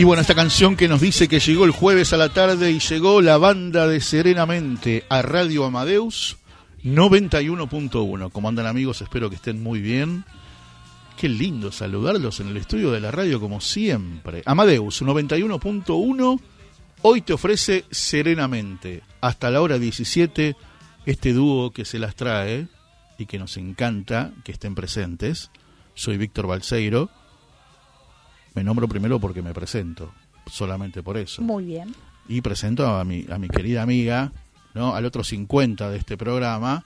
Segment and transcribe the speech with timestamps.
[0.00, 2.78] Y bueno, esta canción que nos dice que llegó el jueves a la tarde y
[2.78, 6.38] llegó la banda de Serenamente a Radio Amadeus
[6.82, 8.32] 91.1.
[8.32, 9.02] ¿Cómo andan amigos?
[9.02, 10.24] Espero que estén muy bien.
[11.18, 14.42] Qué lindo saludarlos en el estudio de la radio como siempre.
[14.46, 16.40] Amadeus 91.1
[17.02, 20.56] hoy te ofrece Serenamente hasta la hora 17
[21.04, 22.68] este dúo que se las trae
[23.18, 25.50] y que nos encanta que estén presentes.
[25.94, 27.10] Soy Víctor Balseiro.
[28.54, 30.12] Me nombro primero porque me presento,
[30.46, 31.42] solamente por eso.
[31.42, 31.94] Muy bien.
[32.28, 34.32] Y presento a mi, a mi querida amiga,
[34.74, 34.94] ¿no?
[34.94, 36.84] al otro 50 de este programa,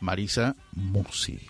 [0.00, 1.40] Marisa Musi.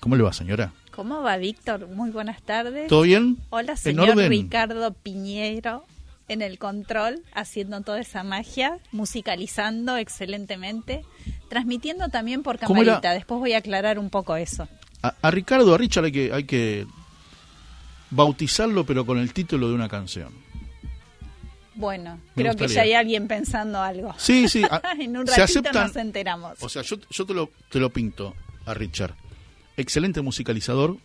[0.00, 0.72] ¿Cómo le va, señora?
[0.94, 1.88] ¿Cómo va, Víctor?
[1.88, 2.88] Muy buenas tardes.
[2.88, 3.38] ¿Todo bien?
[3.50, 4.16] Hola, ¿En señor?
[4.16, 5.84] Ricardo Piñero
[6.28, 11.04] en el control, haciendo toda esa magia, musicalizando excelentemente,
[11.48, 13.12] transmitiendo también por camarita.
[13.12, 14.68] Después voy a aclarar un poco eso.
[15.02, 16.86] A, a Ricardo, a Richard hay que, hay que
[18.14, 20.28] bautizarlo, pero con el título de una canción.
[21.76, 24.14] Bueno, Me creo que ya hay alguien pensando algo.
[24.16, 24.62] Sí, sí.
[24.70, 26.62] a- en un se ratito aceptan- nos enteramos.
[26.62, 29.14] O sea, yo, yo te, lo, te lo pinto a Richard.
[29.76, 30.96] Excelente musicalizador,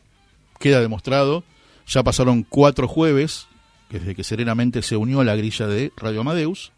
[0.59, 1.43] queda demostrado.
[1.87, 3.47] Ya pasaron cuatro jueves
[3.89, 6.71] desde que Serenamente se unió a la grilla de Radio Amadeus.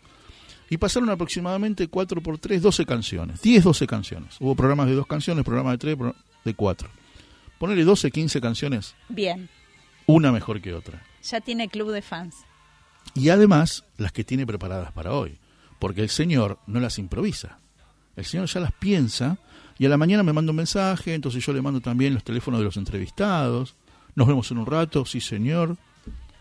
[0.70, 3.42] Y pasaron aproximadamente 4 por 3, 12 canciones.
[3.42, 4.38] 10, 12 canciones.
[4.40, 5.98] Hubo programas de dos canciones, programas de tres,
[6.46, 6.88] de cuatro.
[7.60, 9.50] Ponerle 12, 15 canciones, Bien,
[10.12, 11.02] una mejor que otra.
[11.24, 12.36] ya tiene club de fans.
[13.14, 15.38] Y además las que tiene preparadas para hoy.
[15.80, 17.58] Porque el señor no las improvisa.
[18.16, 19.38] El señor ya las piensa
[19.80, 22.60] y a la mañana me manda un mensaje, entonces yo le mando también los teléfonos
[22.60, 23.76] de los entrevistados.
[24.16, 25.76] Nos vemos en un rato, sí señor.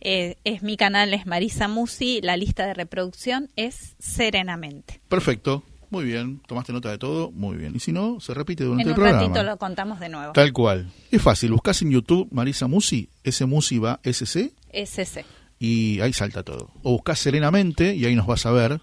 [0.00, 2.20] Eh, es mi canal, es Marisa Musi.
[2.22, 5.00] La lista de reproducción es Serenamente.
[5.08, 6.40] Perfecto, muy bien.
[6.46, 7.32] ¿Tomaste nota de todo?
[7.32, 7.74] Muy bien.
[7.74, 9.20] Y si no, se repite durante En el un programa.
[9.22, 10.32] ratito lo contamos de nuevo.
[10.32, 10.92] Tal cual.
[11.10, 15.24] Es fácil, buscas en YouTube Marisa Musi, ese Musi va SC, ese.
[15.58, 16.70] Y ahí salta todo.
[16.82, 18.80] O buscás serenamente y ahí nos vas a ver.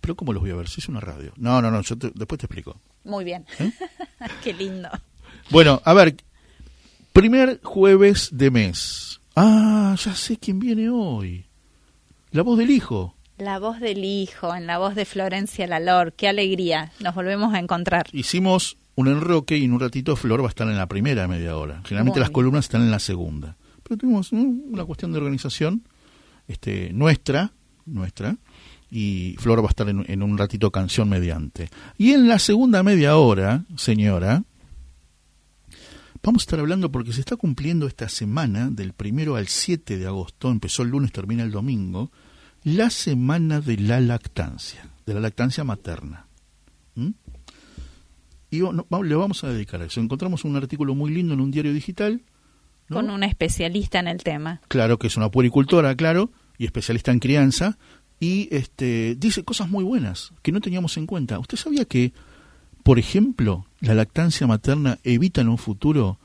[0.00, 0.68] Pero ¿cómo los voy a ver?
[0.68, 1.32] Si es una radio.
[1.36, 2.80] No, no, no, yo después te explico.
[3.04, 3.46] Muy bien.
[3.58, 3.72] ¿Eh?
[4.44, 4.88] Qué lindo.
[5.50, 6.16] Bueno, a ver,
[7.12, 9.20] primer jueves de mes.
[9.34, 11.46] Ah, ya sé quién viene hoy.
[12.30, 13.14] La voz del hijo.
[13.38, 16.12] La voz del hijo, en la voz de Florencia Lalor.
[16.12, 16.92] Qué alegría.
[17.00, 18.06] Nos volvemos a encontrar.
[18.12, 21.56] Hicimos un enroque y en un ratito Flor va a estar en la primera media
[21.56, 21.80] hora.
[21.84, 23.56] Generalmente Muy las columnas están en la segunda.
[23.88, 25.82] Pero tuvimos una cuestión de organización
[26.46, 27.52] este, nuestra,
[27.86, 28.36] nuestra,
[28.90, 31.70] y Flor va a estar en, un ratito canción mediante.
[31.96, 34.44] Y en la segunda media hora, señora,
[36.22, 40.06] vamos a estar hablando porque se está cumpliendo esta semana, del primero al 7 de
[40.06, 42.10] agosto, empezó el lunes, termina el domingo,
[42.64, 46.26] la semana de la lactancia, de la lactancia materna.
[46.94, 47.10] ¿Mm?
[48.50, 50.00] Y le vamos a dedicar a eso.
[50.00, 52.22] Encontramos un artículo muy lindo en un diario digital.
[52.88, 52.96] ¿No?
[52.96, 54.60] Con un especialista en el tema.
[54.68, 57.78] Claro, que es una puericultora, claro, y especialista en crianza,
[58.20, 61.38] y este dice cosas muy buenas que no teníamos en cuenta.
[61.38, 62.12] ¿Usted sabía que,
[62.82, 66.18] por ejemplo, la lactancia materna evita en un futuro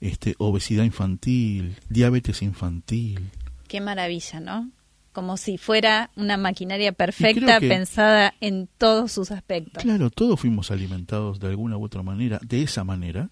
[0.00, 3.30] este, obesidad infantil, diabetes infantil?
[3.68, 4.70] Qué maravilla, ¿no?
[5.12, 9.82] Como si fuera una maquinaria perfecta que- pensada en todos sus aspectos.
[9.82, 13.28] Claro, todos fuimos alimentados de alguna u otra manera, de esa manera.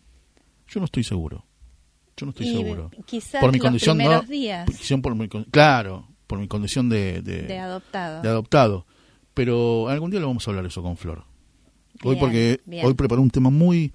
[0.69, 1.45] Yo no estoy seguro.
[2.23, 2.91] Yo no estoy Y seguro.
[3.05, 4.71] quizás por mi los condición primeros no, días
[5.03, 8.23] por mi claro, por mi condición de, de, de adoptado.
[8.23, 8.87] de adoptado.
[9.35, 11.25] Pero algún día lo vamos a hablar eso con Flor.
[12.05, 12.87] Hoy Bien, porque bien.
[12.87, 13.93] hoy preparó un tema muy,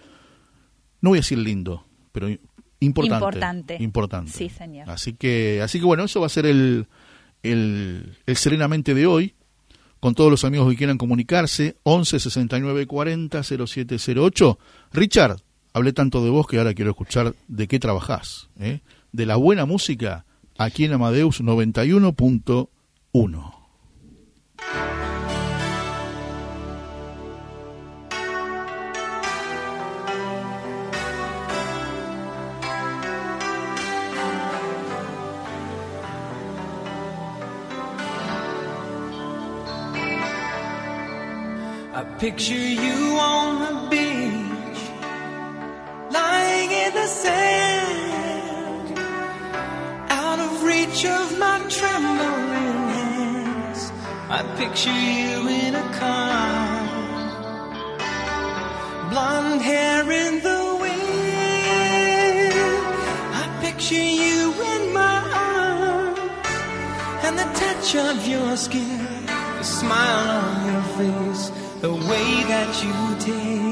[1.00, 2.28] no voy a decir lindo, pero
[2.82, 3.16] importante.
[3.26, 3.78] Importante.
[3.82, 4.32] Importante.
[4.32, 4.90] Sí, señor.
[4.90, 6.88] Así que, así que bueno, eso va a ser el,
[7.44, 9.34] el, el serenamente de hoy.
[10.00, 14.60] Con todos los amigos que quieran comunicarse, 11 69 40 0708.
[14.94, 15.38] Richard,
[15.78, 18.50] hablé tanto de vos que ahora quiero escuchar de qué trabajás.
[18.60, 18.82] ¿eh?
[19.12, 20.26] De la buena música
[20.58, 23.54] aquí en Amadeus 91.1.
[41.94, 43.57] I picture you on
[46.12, 49.00] lying in the sand,
[50.10, 53.92] out of reach of my trembling hands.
[54.30, 56.88] I picture you in a car,
[59.10, 60.98] blonde hair in the wind.
[63.42, 66.20] I picture you in my arms
[67.26, 71.52] and the touch of your skin, the smile on your face,
[71.82, 73.67] the way that you taste.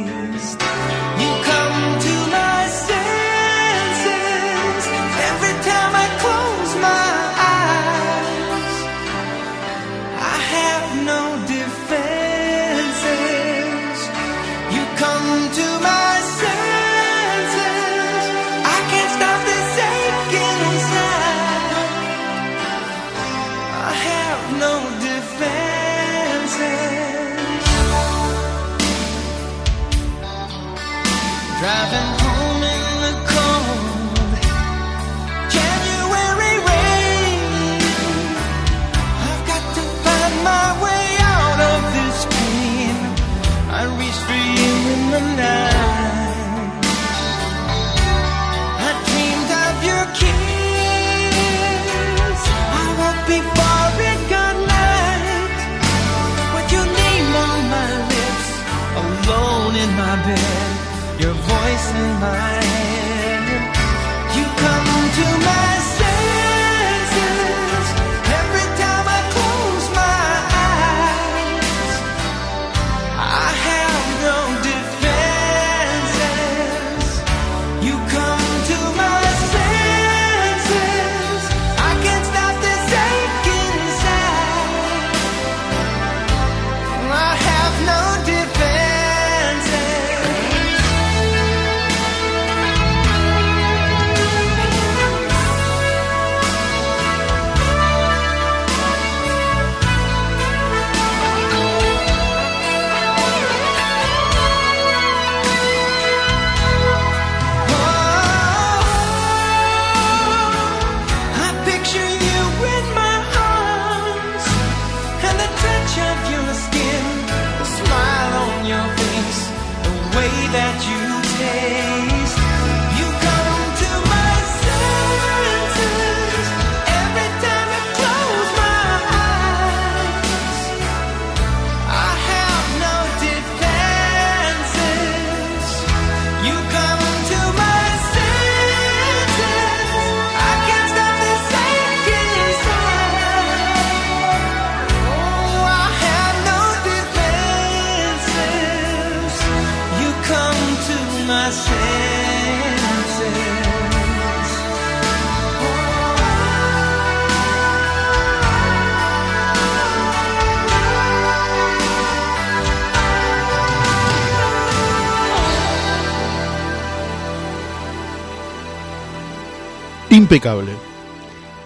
[170.36, 170.74] Impecable.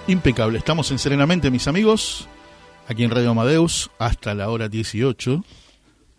[0.05, 0.59] Impecable.
[0.59, 2.27] Estamos en Serenamente, mis amigos,
[2.88, 5.43] aquí en Radio Amadeus, hasta la hora 18.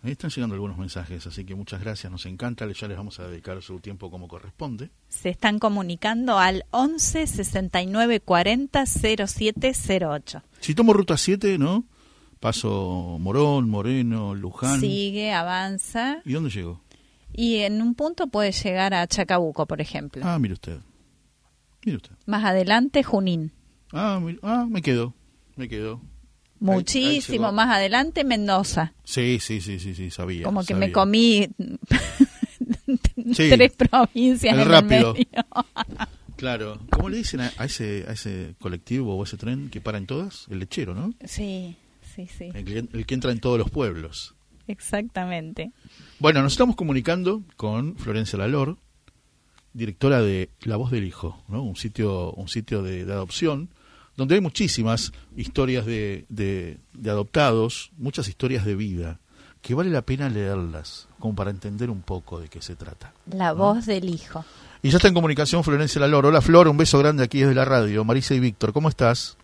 [0.03, 2.69] Ahí están llegando algunos mensajes, así que muchas gracias, nos encanta.
[2.69, 4.89] Ya les vamos a dedicar su tiempo como corresponde.
[5.07, 10.43] Se están comunicando al 11 69 40 0708.
[10.59, 11.85] Si tomo ruta 7, ¿no?
[12.41, 14.81] Paso Morón, Moreno, Luján.
[14.81, 16.21] Sigue, avanza.
[16.25, 16.81] ¿Y dónde llego?
[17.31, 20.21] Y en un punto puede llegar a Chacabuco, por ejemplo.
[20.25, 20.79] Ah, mire usted.
[21.85, 22.11] Mire usted.
[22.25, 23.51] Más adelante, Junín.
[23.91, 25.13] Ah, ah me quedo.
[25.55, 26.01] Me quedo.
[26.59, 28.93] Muchísimo más adelante, Mendoza.
[29.03, 30.43] Sí, sí, sí, sí, sí, sabía.
[30.43, 31.49] Como que me comí
[33.35, 35.15] tres provincias en rápido.
[35.15, 35.47] El medio.
[36.35, 36.79] claro.
[36.91, 40.45] ¿Cómo le dicen a, ese, a ese colectivo o ese tren que para en todas?
[40.51, 41.15] El lechero, ¿no?
[41.25, 41.75] Sí,
[42.15, 42.51] sí, sí.
[42.53, 44.35] El el que entra en todos los pueblos.
[44.67, 45.71] Exactamente.
[46.19, 48.77] Bueno, nos estamos comunicando con Florencia Lalor,
[49.73, 51.63] directora de La Voz del Hijo, ¿no?
[51.63, 53.69] un sitio, un sitio de, adopción
[54.17, 56.77] donde hay muchísimas historias de, de,
[57.09, 59.19] adoptados, muchas historias de vida,
[59.61, 63.13] que vale la pena leerlas, como para entender un poco de qué se trata.
[63.31, 64.43] La voz del hijo.
[64.83, 66.25] Y ya está en comunicación Florencia Lalor.
[66.25, 68.03] Hola Flor, un beso grande aquí desde la radio.
[68.03, 69.37] Marisa y Víctor, ¿cómo estás?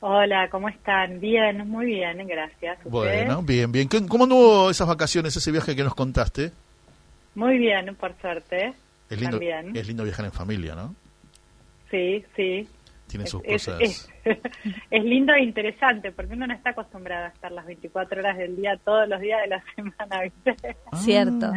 [0.00, 1.18] Hola, ¿cómo están?
[1.18, 2.78] Bien, muy bien, gracias.
[2.84, 3.88] Bueno, bien, bien.
[3.88, 6.52] ¿Cómo anduvo esas vacaciones, ese viaje que nos contaste?
[7.34, 8.74] Muy bien, por suerte.
[9.08, 10.94] Es lindo, es lindo viajar en familia, ¿no?
[11.90, 12.68] Sí, sí
[13.06, 14.08] tiene sus cosas.
[14.90, 18.56] Es, lindo e interesante, porque uno no está acostumbrado a estar las 24 horas del
[18.56, 20.76] día, todos los días de la semana, ¿viste?
[20.90, 21.52] Ah, Cierto.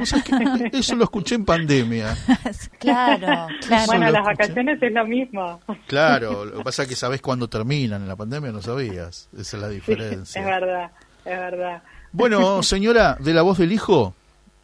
[0.71, 2.15] eso lo escuché en pandemia.
[2.79, 3.85] claro, claro.
[3.87, 5.59] Bueno, las vacaciones es lo mismo.
[5.87, 9.57] Claro, lo que pasa es que sabes cuándo terminan, en la pandemia no sabías, esa
[9.57, 10.39] es la diferencia.
[10.39, 10.91] es verdad,
[11.25, 11.81] es verdad.
[12.11, 14.13] Bueno, señora, de la voz del hijo,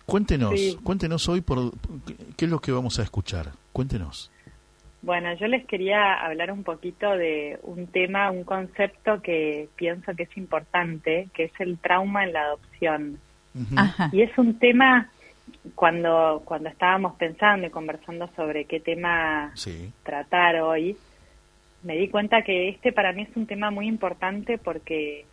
[0.06, 1.72] cuéntenos, cuéntenos hoy por
[2.38, 3.52] qué es lo que vamos a escuchar.
[3.74, 4.32] Cuéntenos.
[5.02, 10.24] Bueno, yo les quería hablar un poquito de un tema, un concepto que pienso que
[10.24, 13.20] es importante, que es el trauma en la adopción.
[14.12, 15.10] Y es un tema,
[15.76, 19.54] cuando, cuando estábamos pensando y conversando sobre qué tema
[20.02, 20.98] tratar hoy,
[21.84, 25.26] me di cuenta que este para mí es un tema muy importante porque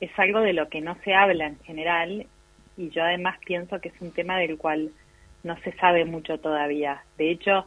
[0.00, 2.26] es algo de lo que no se habla en general
[2.78, 4.90] y yo además pienso que es un tema del cual
[5.42, 7.02] no se sabe mucho todavía.
[7.18, 7.66] De hecho,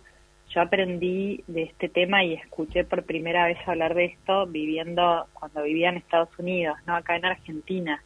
[0.50, 5.63] yo aprendí de este tema y escuché por primera vez hablar de esto viviendo cuando
[5.63, 8.01] vivía en Estados Unidos, no acá en Argentina.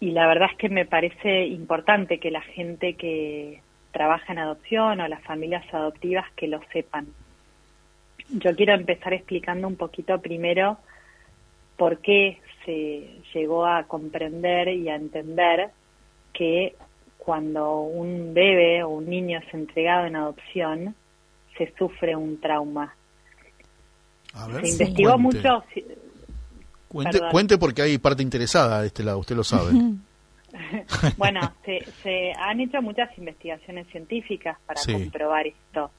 [0.00, 3.60] Y la verdad es que me parece importante que la gente que
[3.92, 7.06] trabaja en adopción o las familias adoptivas que lo sepan.
[8.28, 10.78] Yo quiero empezar explicando un poquito primero
[11.76, 15.70] por qué se llegó a comprender y a entender
[16.32, 16.74] que
[17.18, 20.94] cuando un bebé o un niño es entregado en adopción,
[21.56, 22.94] se sufre un trauma.
[24.62, 25.64] se investigó mucho.
[26.88, 29.72] Cuente, cuente, porque hay parte interesada de este lado, usted lo sabe.
[31.16, 31.40] bueno,
[32.02, 35.90] se, han hecho muchas investigaciones científicas para comprobar esto.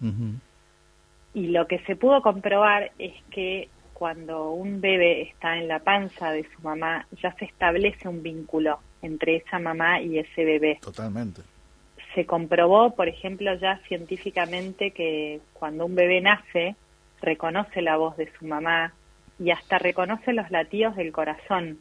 [1.33, 3.69] Y lo que se pudo comprobar es que
[4.03, 8.79] cuando un bebé está en la panza de su mamá, ya se establece un vínculo
[9.01, 10.77] entre esa mamá y ese bebé.
[10.81, 11.41] Totalmente.
[12.13, 16.75] Se comprobó, por ejemplo, ya científicamente que cuando un bebé nace,
[17.21, 18.93] reconoce la voz de su mamá
[19.39, 21.79] y hasta reconoce los latidos del corazón.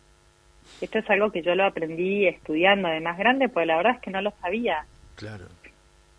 [0.80, 4.00] Esto es algo que yo lo aprendí estudiando de más grande, porque la verdad es
[4.00, 4.86] que no lo sabía.
[5.16, 5.46] Claro.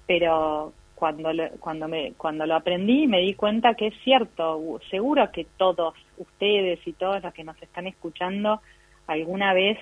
[0.06, 4.80] Pero cuando lo, cuando me cuando lo aprendí me di cuenta que es cierto.
[4.90, 8.62] Seguro que todos ustedes y todos los que nos están escuchando
[9.08, 9.78] alguna vez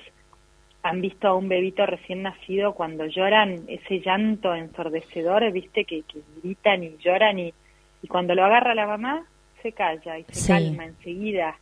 [0.83, 6.03] han visto a un bebito recién nacido cuando lloran, ese llanto ensordecedor, viste, que,
[6.41, 7.53] gritan y lloran y,
[8.01, 9.23] y, cuando lo agarra la mamá
[9.61, 11.55] se calla y se calma enseguida.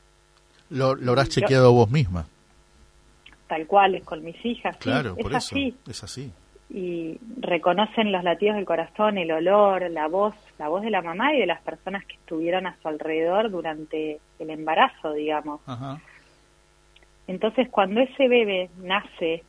[0.70, 2.28] Lo, lo habrás chequeado vos misma.
[3.48, 4.78] Tal cual, es con mis hijas.
[4.78, 5.70] Claro, es por así.
[5.70, 5.92] eso.
[5.92, 6.32] Es así.
[6.70, 11.34] Y reconocen los latidos del corazón, el olor, la voz, la voz de la mamá
[11.34, 15.62] y de las personas que estuvieron a su alrededor durante el embarazo, digamos.
[15.66, 16.00] Ajá.
[17.28, 19.44] Entonces, cuando ese bebé nace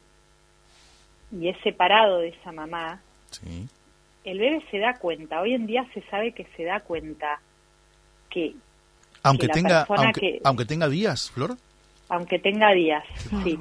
[1.32, 3.00] y es separado de esa mamá,
[4.24, 5.40] el bebé se da cuenta.
[5.40, 7.40] Hoy en día se sabe que se da cuenta
[8.28, 8.54] que
[9.22, 9.86] aunque tenga
[10.44, 11.56] aunque, tenga días, Flor.
[12.08, 13.04] Aunque tenga días,
[13.44, 13.58] sí.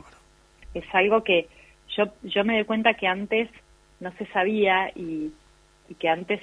[0.74, 1.48] Es algo que
[1.96, 3.50] yo yo me doy cuenta que antes
[4.00, 5.32] no se sabía y,
[5.90, 6.42] y que antes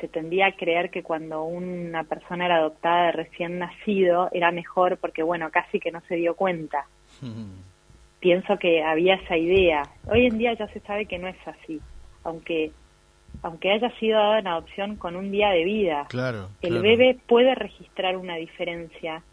[0.00, 4.98] se tendía a creer que cuando una persona era adoptada de recién nacido era mejor
[4.98, 6.86] porque bueno casi que no se dio cuenta
[8.22, 9.82] Pienso que había esa idea.
[10.06, 11.80] Hoy en día ya se sabe que no es así,
[12.22, 12.70] aunque
[13.42, 16.06] aunque haya sido dado en adopción con un día de vida.
[16.08, 16.48] Claro.
[16.60, 19.24] El bebé puede registrar una diferencia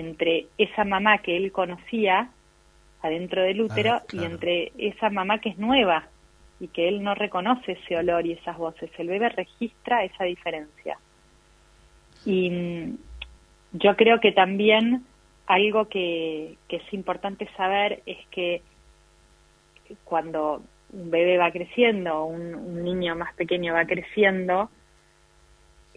[0.00, 2.30] entre esa mamá que él conocía
[3.02, 4.34] adentro del útero Ah, y claro.
[4.34, 6.08] entre esa mamá que es nueva
[6.60, 8.90] y que él no reconoce ese olor y esas voces.
[8.98, 10.98] El bebé registra esa diferencia.
[12.26, 12.98] Y mm,
[13.72, 15.04] yo creo que también
[15.46, 18.62] algo que, que es importante saber es que
[20.04, 24.70] cuando un bebé va creciendo, un, un niño más pequeño va creciendo,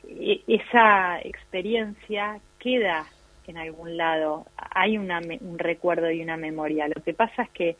[0.08, 3.06] e- esa experiencia queda
[3.52, 4.46] en algún lado.
[4.58, 6.88] Hay una, me- un recuerdo y una memoria.
[6.88, 7.78] Lo que pasa es que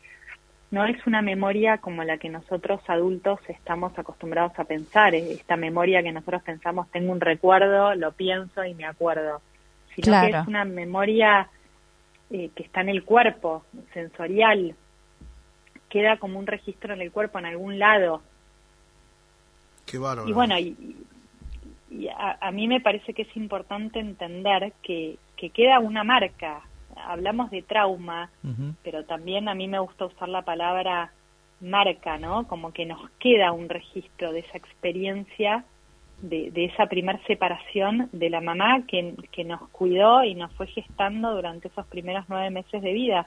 [0.70, 5.14] no es una memoria como la que nosotros adultos estamos acostumbrados a pensar.
[5.14, 9.40] Esta memoria que nosotros pensamos, tengo un recuerdo, lo pienso y me acuerdo.
[9.94, 11.48] Sino que es una memoria
[12.30, 14.74] eh, que está en el cuerpo, sensorial.
[15.88, 18.20] Queda como un registro en el cuerpo, en algún lado.
[19.86, 20.28] Qué bárbaro.
[20.28, 20.96] Y bueno, y,
[21.90, 26.60] y a, a mí me parece que es importante entender que, que queda una marca.
[27.06, 28.30] Hablamos de trauma,
[28.82, 31.12] pero también a mí me gusta usar la palabra
[31.60, 32.46] marca, ¿no?
[32.46, 35.64] Como que nos queda un registro de esa experiencia,
[36.22, 40.66] de, de esa primer separación de la mamá que, que nos cuidó y nos fue
[40.68, 43.26] gestando durante esos primeros nueve meses de vida.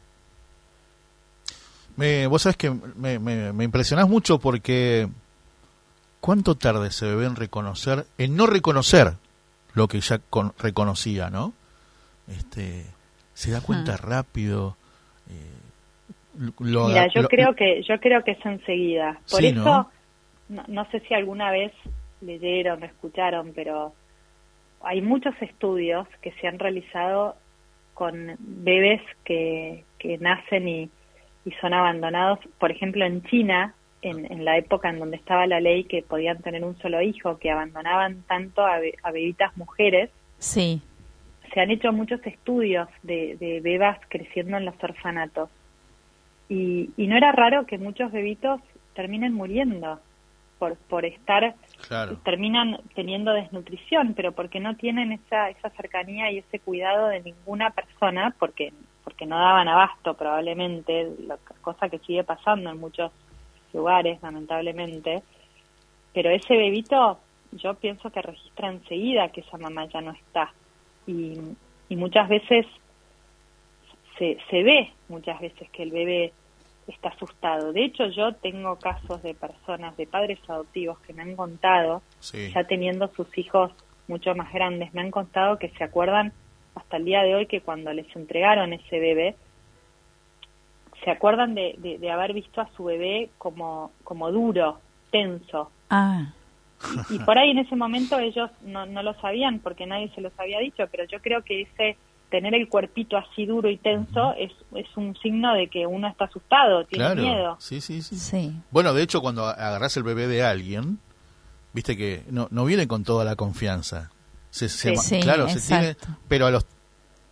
[1.98, 5.08] Me, vos sabés que me, me, me impresionás mucho porque
[6.22, 9.14] cuánto tarde se debe en reconocer, en no reconocer
[9.74, 11.54] lo que ya con- reconocía, ¿no?
[12.28, 12.84] Este,
[13.34, 14.76] se da cuenta rápido.
[15.30, 19.20] eh, lo- Mira, yo lo- creo que yo creo que es enseguida.
[19.30, 19.92] Por Sí, eso ¿no?
[20.50, 21.72] no, no sé si alguna vez
[22.22, 23.94] leyeron, escucharon, pero
[24.82, 27.36] hay muchos estudios que se han realizado
[27.94, 30.90] con bebés que, que nacen y,
[31.46, 32.40] y son abandonados.
[32.60, 36.38] Por ejemplo, en China, en, en la época en donde estaba la ley que podían
[36.42, 40.10] tener un solo hijo, que abandonaban tanto a, be- a bebitas mujeres,
[40.40, 40.82] Sí.
[41.54, 45.50] Se han hecho muchos estudios de, de bebas creciendo en los orfanatos.
[46.50, 48.62] Y, y no era raro que muchos bebitos
[48.94, 50.00] terminen muriendo
[50.60, 51.56] por, por estar,
[51.88, 52.18] Claro.
[52.24, 57.70] terminan teniendo desnutrición, pero porque no tienen esa, esa cercanía y ese cuidado de ninguna
[57.70, 63.12] persona, porque, porque no daban abasto probablemente, la cosa que sigue pasando en muchos
[63.74, 65.22] lugares, lamentablemente.
[66.14, 67.20] Pero ese bebito,
[67.52, 70.52] yo pienso que registra enseguida que esa mamá ya no está.
[71.08, 71.40] Y,
[71.90, 72.66] y muchas veces
[74.18, 76.34] se, se ve, muchas veces que el bebé
[76.88, 77.74] está asustado.
[77.74, 82.52] De hecho, yo tengo casos de personas, de padres adoptivos que me han contado, Sí.
[82.54, 83.72] ya teniendo sus hijos
[84.08, 86.32] mucho más grandes, me han contado que se acuerdan
[86.76, 89.36] hasta el día de hoy que cuando les entregaron ese bebé,
[91.04, 94.80] se acuerdan de, de- de haber visto a su bebé como, como duro,
[95.12, 95.72] tenso.
[95.90, 96.34] Ah,
[97.10, 100.22] Y, y por ahí en ese momento ellos no, no lo sabían porque nadie se
[100.22, 101.98] los había dicho, pero yo creo que ese
[102.30, 106.26] tener el cuerpito así duro y tenso es, es un signo de que uno está
[106.26, 107.22] asustado, tiene Claro.
[107.22, 107.56] miedo.
[107.60, 108.18] Sí, sí, sí.
[108.18, 108.54] sí.
[108.70, 111.00] Bueno, de hecho, cuando agarrás el bebé de alguien,
[111.72, 114.12] viste que no, no viene con toda la confianza.
[114.50, 115.20] Se, se Sí.
[115.22, 115.96] claro, se tiene,
[116.28, 116.66] pero a los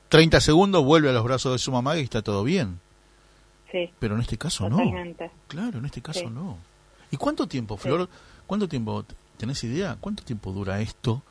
[0.10, 2.80] 30 segundos vuelve a los brazos de su mamá y está todo bien.
[3.72, 4.78] Sí, Pero en este caso no.
[5.50, 6.28] Claro, en este caso Sí.
[6.30, 6.58] no.
[7.12, 8.08] ¿Y cuánto tiempo, Flor?
[8.48, 9.04] ¿Cuánto tiempo,
[9.36, 9.98] tenés idea?
[10.00, 11.22] ¿Cuánto tiempo dura esto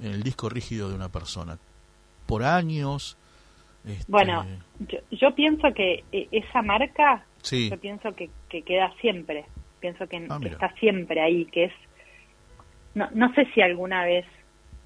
[0.00, 1.58] en el disco rígido de una persona?
[2.26, 3.16] ¿Por años?
[3.86, 4.44] Este, Bueno,
[4.80, 9.46] yo, yo pienso que eh, esa marca, sí, yo pienso que, que queda siempre,
[9.80, 11.72] pienso que, Ah, que está siempre ahí, que es,
[12.94, 14.26] no, no sé si alguna vez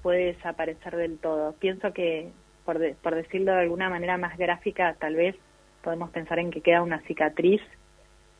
[0.01, 2.31] puede desaparecer del todo, pienso que,
[2.63, 5.35] por, de- por decirlo de alguna manera más gráfica, tal vez
[5.83, 7.61] podemos pensar en que queda una cicatriz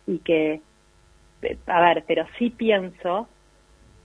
[0.07, 0.61] y que,
[1.41, 3.27] eh, a ver, pero sí pienso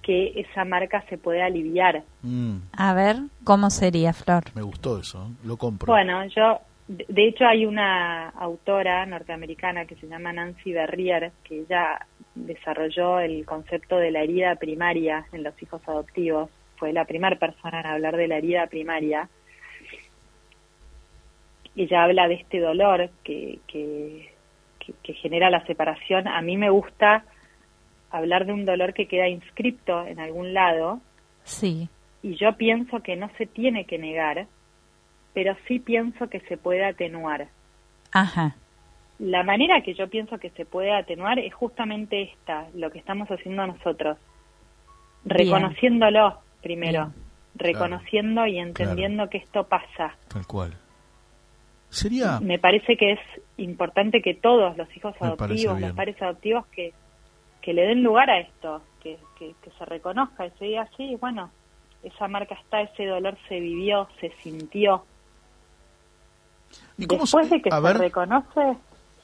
[0.03, 2.03] que esa marca se puede aliviar.
[2.23, 4.45] Mm, A ver, ¿cómo sería, Flor?
[4.55, 5.35] me gustó eso, ¿eh?
[5.45, 5.93] lo compro.
[5.93, 11.61] Bueno, yo, de de hecho hay una autora norteamericana que se llama Nancy Berrier, que
[11.61, 16.49] ella desarrolló el concepto de la herida primaria en los hijos adoptivos.
[16.77, 19.29] Fue la primera persona en hablar de la herida primaria.
[21.77, 24.31] Ella habla de este dolor que, que,
[24.79, 26.27] que- que genera la separación.
[26.27, 27.25] A mí me gusta
[28.11, 31.01] hablar de un dolor que queda inscripto en algún lado,
[31.45, 31.89] Sí.
[32.23, 34.47] y yo pienso que no se tiene que negar,
[35.33, 37.49] pero sí pienso que se puede atenuar.
[38.13, 38.57] Ajá.
[39.19, 43.29] La manera que yo pienso que se puede atenuar es justamente esta, lo que estamos
[43.29, 44.19] haciendo nosotros,
[45.25, 45.39] Bien.
[45.39, 47.73] reconociéndolo primero, Bien.
[47.75, 50.17] reconociendo y entendiendo que esto pasa.
[50.29, 50.75] Tal cual.
[51.91, 52.41] Sería...
[52.41, 53.21] Me parece que es
[53.57, 56.93] importante que todos los hijos adoptivos, los padres adoptivos, que,
[57.61, 61.51] que le den lugar a esto, que, que, se reconozca y se diga, sí, bueno,
[62.03, 65.05] esa marca está, ese dolor se vivió, se sintió.
[66.97, 68.77] ¿Y Después de que se reconoce,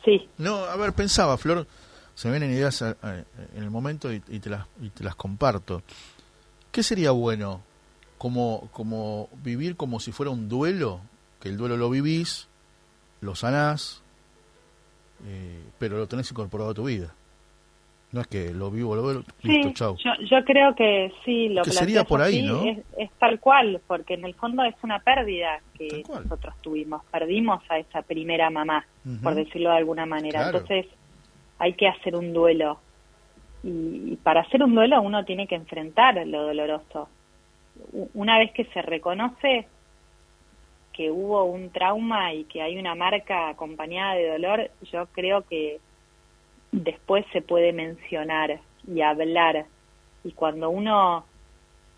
[0.04, 0.28] sí.
[0.38, 1.66] No, a ver, pensaba, Flor,
[2.14, 3.26] se me vienen ideas en
[3.62, 5.82] el momento y, te las, y te las comparto.
[6.72, 7.62] ¿Qué sería bueno?
[8.18, 11.00] Como, como vivir como si fuera un duelo,
[11.40, 12.48] que el duelo lo vivís,
[13.20, 14.02] lo sanás,
[15.26, 17.14] eh, pero lo tenés incorporado a tu vida.
[18.12, 19.96] No es que lo vivo, lo veo, listo, chau.
[19.96, 22.62] Yo, yo, creo que sí, lo que sería por ahí, ¿no?
[22.96, 27.04] Es, tal cual, porque en el fondo es una pérdida que nosotros tuvimos.
[27.10, 28.86] Perdimos a esa primera mamá,
[29.22, 30.46] por decirlo de alguna manera.
[30.46, 30.86] Entonces,
[31.58, 32.78] hay que hacer un duelo.
[33.64, 37.08] Y, para hacer un duelo uno tiene que enfrentar lo doloroso.
[38.14, 39.66] Una vez que se reconoce
[40.92, 45.80] que hubo un trauma y que hay una marca acompañada de dolor, yo creo que
[46.72, 49.66] después se puede mencionar y hablar.
[50.24, 51.24] Y cuando uno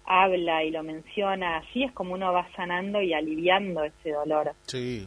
[0.09, 4.53] habla y lo menciona así es como uno va sanando y aliviando ese dolor.
[4.67, 5.07] Sí.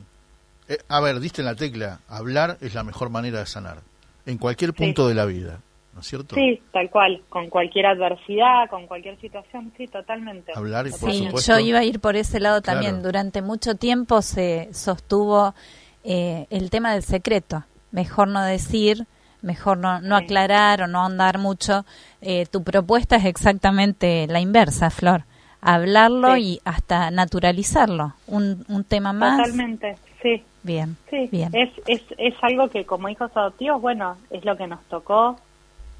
[0.68, 3.80] Eh, a ver, diste en la tecla, hablar es la mejor manera de sanar,
[4.26, 5.60] en cualquier punto de la vida,
[5.94, 6.36] ¿no es cierto?
[6.36, 10.52] Sí, tal cual, con cualquier adversidad, con cualquier situación, sí, totalmente.
[10.56, 13.02] Hablar y por sí, yo iba a ir por ese lado también.
[13.02, 15.56] Durante mucho tiempo se sostuvo
[16.04, 19.08] eh, el tema del secreto, mejor no decir,
[19.42, 21.86] mejor no, no aclarar o no andar mucho.
[22.22, 25.24] Eh, tu propuesta es exactamente la inversa, Flor.
[25.62, 28.14] Hablarlo y hasta naturalizarlo.
[28.28, 29.38] Un, un tema más.
[29.38, 30.44] Totalmente, sí.
[30.64, 31.28] Bien, sí.
[31.32, 31.50] bien.
[31.54, 35.38] Es, es, es algo que como hijos adoptivos, bueno, es lo que nos tocó,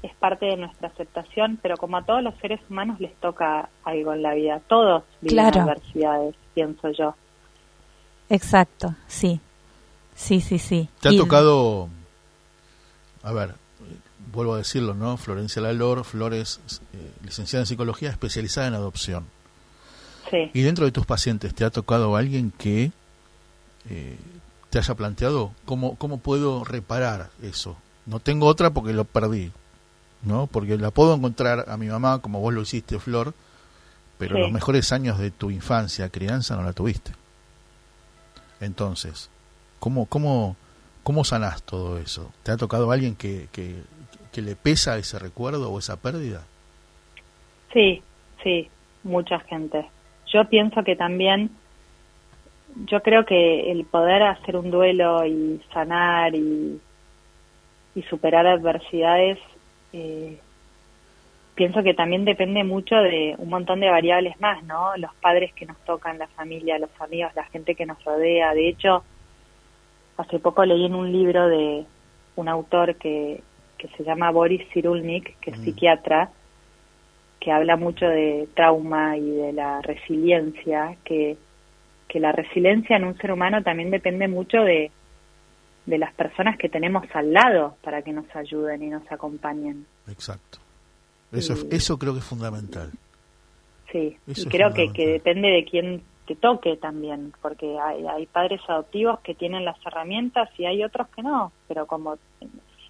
[0.02, 4.12] es parte de nuestra aceptación, pero como a todos los seres humanos les toca algo
[4.12, 4.60] en la vida.
[4.68, 7.14] Todos viven adversidades, pienso yo.
[8.28, 9.40] Exacto, sí.
[10.14, 10.88] Sí, sí, sí.
[11.00, 11.88] ¿Te ha tocado
[13.22, 13.54] a ver,
[14.32, 15.16] vuelvo a decirlo, ¿no?
[15.16, 16.60] Florencia Lalor, Flores,
[16.92, 19.26] eh, licenciada en psicología, especializada en adopción.
[20.30, 20.50] Sí.
[20.54, 22.92] Y dentro de tus pacientes, ¿te ha tocado alguien que
[23.88, 24.16] eh,
[24.70, 27.76] te haya planteado cómo, cómo puedo reparar eso?
[28.06, 29.52] No tengo otra porque lo perdí,
[30.22, 30.46] ¿no?
[30.46, 33.34] Porque la puedo encontrar a mi mamá, como vos lo hiciste, Flor,
[34.18, 37.12] pero los mejores años de tu infancia, crianza, no la tuviste.
[38.60, 39.28] Entonces,
[39.80, 40.56] ¿cómo, cómo,
[41.02, 42.32] ¿Cómo sanás todo eso?
[42.44, 43.82] ¿Te ha tocado alguien que, que,
[44.40, 46.42] le pesa ese recuerdo o esa pérdida?
[47.72, 48.02] Sí,
[48.42, 48.68] sí,
[49.02, 49.84] mucha gente.
[50.32, 51.50] Yo pienso que también,
[52.86, 56.80] yo creo que el poder hacer un duelo y sanar y,
[57.94, 59.38] y superar adversidades,
[59.92, 60.38] eh,
[61.54, 64.96] pienso que también depende mucho de un montón de variables más, ¿no?
[64.96, 68.54] Los padres que nos tocan, la familia, los amigos, la gente que nos rodea.
[68.54, 69.04] De hecho,
[70.22, 71.84] hace poco leí en un libro de
[72.36, 73.42] un autor que,
[73.78, 75.64] que se llama Boris Cyrulnik, que es mm.
[75.64, 76.30] psiquiatra,
[77.40, 81.36] que habla mucho de trauma y de la resiliencia, que,
[82.08, 84.90] que la resiliencia en un ser humano también depende mucho de,
[85.86, 89.86] de las personas que tenemos al lado para que nos ayuden y nos acompañen.
[90.08, 90.58] Exacto.
[91.32, 92.90] Eso, eso creo que es fundamental.
[93.90, 98.60] Sí, y creo que, que depende de quién te toque también, porque hay, hay padres
[98.68, 102.16] adoptivos que tienen las herramientas y hay otros que no, pero como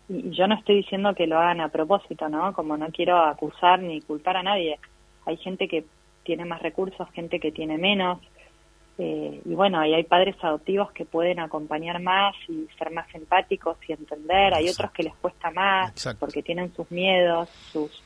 [0.08, 2.52] y yo no estoy diciendo que lo hagan a propósito, ¿no?
[2.52, 4.78] Como no quiero acusar ni culpar a nadie.
[5.24, 5.84] Hay gente que
[6.24, 8.18] tiene más recursos, gente que tiene menos.
[8.98, 13.78] Eh, y bueno, ahí hay padres adoptivos que pueden acompañar más y ser más empáticos
[13.88, 14.54] y entender.
[14.54, 18.02] Hay otros que les cuesta más porque tienen sus miedos, sus,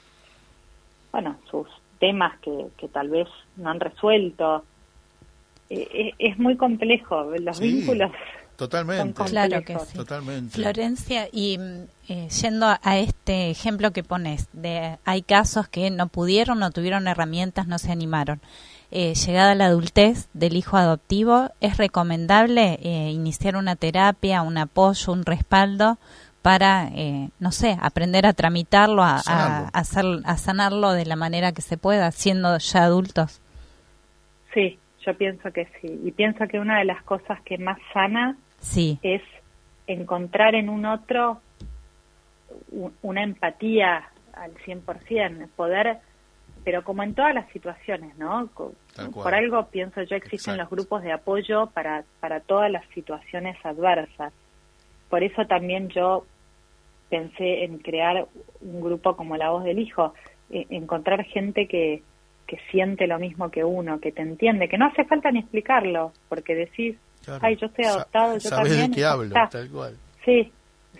[1.10, 1.66] bueno, sus
[1.98, 4.64] temas que, que tal vez no han resuelto.
[5.68, 8.12] Eh, eh, es muy complejo, los vínculos.
[8.56, 9.22] Totalmente.
[9.24, 9.98] Claro que sí.
[9.98, 10.54] Totalmente.
[10.54, 11.58] Florencia, y
[12.08, 17.06] eh, yendo a, este ejemplo que pones, de hay casos que no pudieron, no tuvieron
[17.06, 18.40] herramientas, no se animaron.
[18.90, 22.78] llegada a la adultez del hijo adoptivo, ¿es recomendable
[23.10, 25.98] iniciar una terapia, un apoyo, un respaldo
[26.40, 26.90] para,
[27.38, 31.76] no sé, aprender a tramitarlo, a, a, hacer, a sanarlo de la manera que se
[31.76, 33.42] pueda, siendo ya adultos?
[34.54, 36.00] Sí, yo pienso que sí.
[36.04, 38.98] Y pienso que una de las cosas que más sana sí.
[39.02, 39.22] es
[39.86, 41.40] encontrar en un otro
[43.02, 45.98] una empatía al 100%, poder,
[46.64, 48.48] pero como en todas las situaciones, ¿no?
[49.12, 54.32] Por algo pienso yo existen los grupos de apoyo para, para todas las situaciones adversas.
[55.08, 56.26] Por eso también yo
[57.08, 58.26] pensé en crear
[58.60, 60.12] un grupo como La Voz del Hijo,
[60.50, 62.02] e, encontrar gente que,
[62.46, 66.12] que siente lo mismo que uno, que te entiende, que no hace falta ni explicarlo,
[66.28, 66.96] porque decís,
[67.40, 68.90] ay, yo estoy adoptado, yo también.
[68.90, 69.96] de qué hablo, tal cual.
[70.24, 70.52] Sí,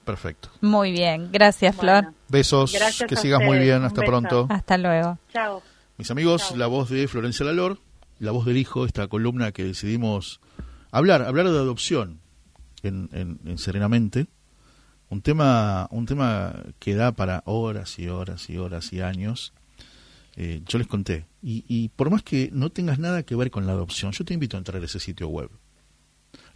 [0.07, 0.49] Perfecto.
[0.62, 2.14] Muy bien, gracias Flor.
[2.29, 2.75] Besos,
[3.07, 4.47] que sigas muy bien, hasta pronto.
[4.49, 5.19] Hasta luego.
[5.31, 5.62] Chao.
[5.99, 7.79] Mis amigos, la voz de Florencia Lalor,
[8.19, 10.40] la voz del hijo, esta columna que decidimos
[10.90, 12.21] hablar, hablar de adopción
[12.83, 14.29] en, en Serenamente
[15.09, 19.53] un tema, un tema que da para horas y horas y horas y años.
[20.37, 21.27] Eh, yo les conté.
[21.42, 24.35] Y, y, por más que no tengas nada que ver con la adopción, yo te
[24.35, 25.51] invito a entrar a ese sitio web.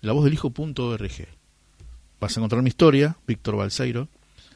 [0.00, 1.39] Lavozdelhijo.org.
[2.20, 4.08] Vas a encontrar mi historia, Víctor Balseiro,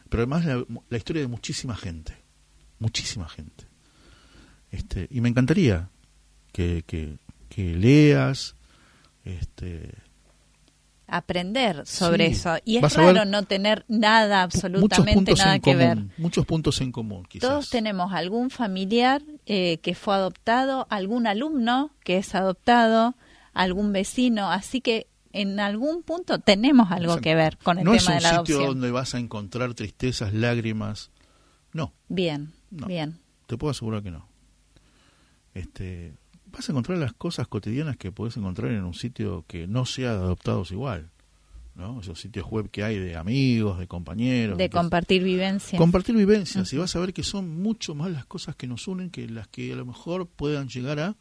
[0.08, 2.14] pero además la, historia de muchísima gente.
[2.78, 3.66] Muchísima gente.
[4.70, 5.88] Este, y me encantaría
[6.52, 8.54] que, que, que leas,
[9.24, 9.94] este,
[11.06, 12.56] aprender sobre eso.
[12.64, 15.98] Y es raro no tener nada, absolutamente nada que ver.
[16.18, 17.48] Muchos puntos en común, quizás.
[17.48, 23.14] Todos tenemos algún familiar eh, que fue adoptado, algún alumno que es adoptado,
[23.52, 28.20] algún vecino, así que en algún punto tenemos algo que ver con el tema de
[28.20, 28.30] la adopción.
[28.30, 31.10] No es un sitio donde vas a encontrar tristezas, lágrimas.
[31.72, 31.92] No.
[32.08, 33.18] Bien, bien.
[33.48, 34.28] Te puedo asegurar que no.
[35.52, 36.14] Este,
[36.46, 40.12] vas a encontrar las cosas cotidianas que puedes encontrar en un sitio que no sea
[40.12, 41.10] de adoptados igual.
[41.74, 42.00] ¿no?
[42.00, 44.56] Esos sitios web que hay de amigos, de compañeros.
[44.56, 45.80] De compartir vivencias.
[45.80, 46.72] Compartir vivencias.
[46.72, 49.48] Y vas a ver que son mucho más las cosas que nos unen que las
[49.48, 51.16] que a lo mejor puedan llegar a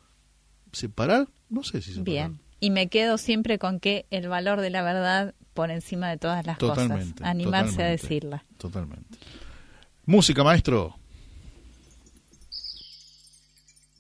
[0.72, 1.28] separar.
[1.50, 2.06] No sé si separar.
[2.06, 2.40] Bien.
[2.64, 6.46] Y me quedo siempre con que el valor de la verdad por encima de todas
[6.46, 6.90] las cosas.
[7.22, 8.46] Animarse a decirla.
[8.58, 9.18] Totalmente.
[10.06, 10.96] Música, maestro.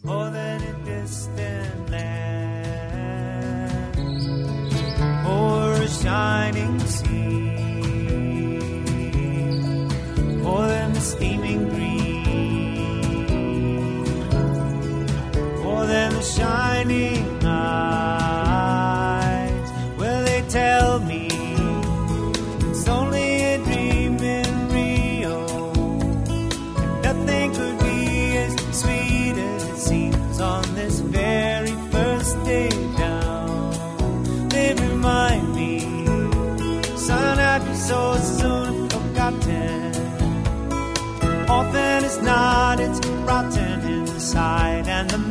[0.03, 3.97] more than a distant land
[5.25, 7.09] or a shining sea,
[10.43, 13.01] more than the steaming green,
[15.63, 17.42] more than the shining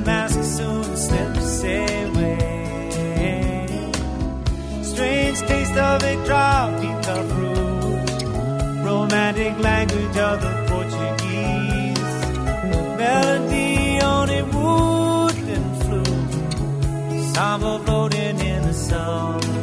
[0.04, 2.38] mask soon slips away.
[4.82, 12.14] Strange taste of a tropical fruit, romantic language of the Portuguese.
[12.98, 19.62] Melody on a wooden flute, samba floating in the summer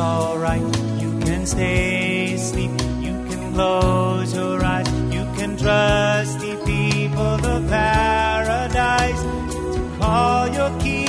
[0.00, 0.62] alright,
[1.00, 7.68] you can stay asleep, you can close your eyes, you can trust the people of
[7.68, 9.22] paradise.
[9.54, 10.99] To call your keeper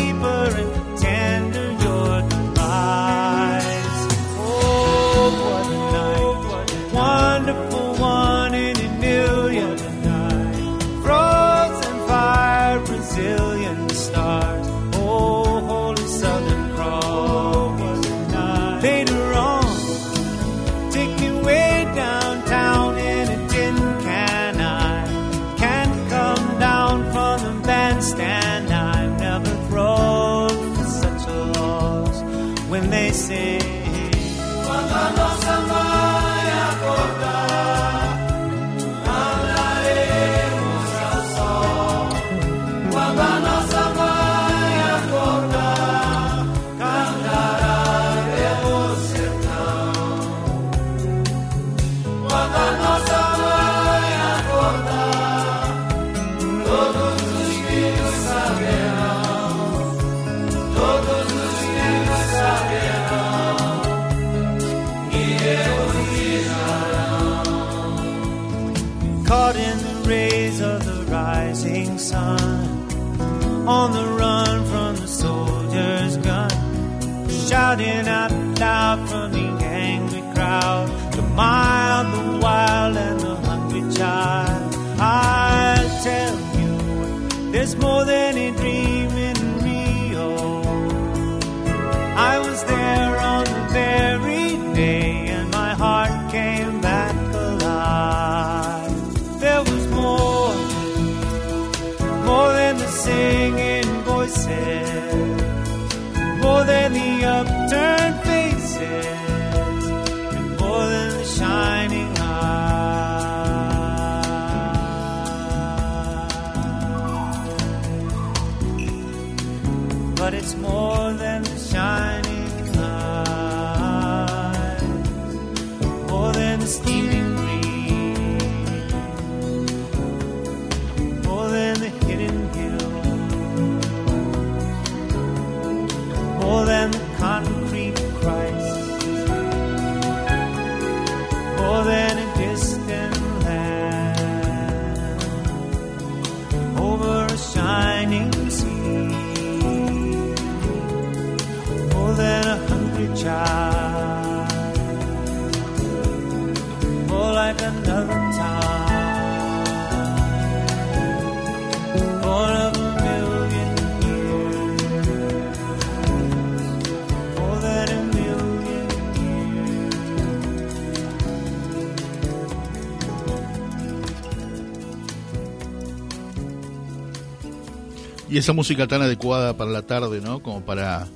[178.42, 180.42] esa música tan adecuada para la tarde, ¿no?
[180.42, 181.08] Como para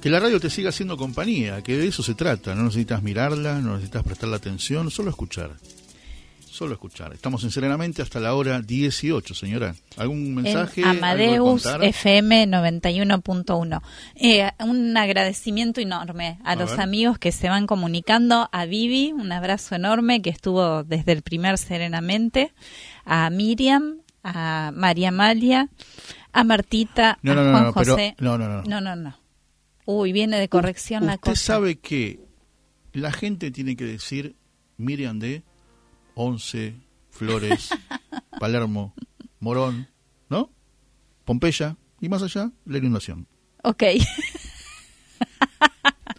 [0.00, 2.54] que la radio te siga haciendo compañía, que de eso se trata.
[2.54, 5.50] No necesitas mirarla, no necesitas prestarle atención, solo escuchar.
[6.48, 7.12] Solo escuchar.
[7.14, 9.74] Estamos en Serenamente hasta la hora 18, señora.
[9.96, 10.82] ¿Algún mensaje?
[10.82, 11.66] En Amadeus?
[11.66, 13.82] FM 91.1.
[14.14, 16.80] Eh, un agradecimiento enorme a, A los ver.
[16.82, 18.48] amigos que se van comunicando.
[18.52, 22.52] A Vivi, un abrazo enorme que estuvo desde el primer Serenamente.
[23.04, 25.68] A Miriam, a María Amalia,
[26.32, 28.14] a Martita, No, a no, no, Juan no, José.
[28.18, 28.62] no, no, no.
[28.62, 29.16] No, no, no.
[29.86, 31.44] Uy, viene de corrección la Usted cosa.
[31.54, 32.20] sabe que
[32.92, 34.36] la gente tiene que decir
[34.76, 35.42] Miriam de
[36.14, 36.74] 11,
[37.10, 37.70] Flores,
[38.38, 38.94] Palermo,
[39.40, 39.88] Morón,
[40.28, 40.50] ¿no?
[41.24, 43.26] Pompeya y más allá, la inundación.
[43.62, 43.82] Ok.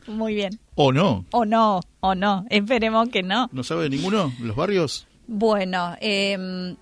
[0.08, 0.60] Muy bien.
[0.76, 1.26] ¿O no?
[1.32, 2.46] O no, o no.
[2.50, 3.50] Esperemos que no.
[3.54, 4.34] ¿No sabe de ninguno?
[4.40, 5.08] ¿Los barrios?
[5.28, 6.76] Bueno, eh,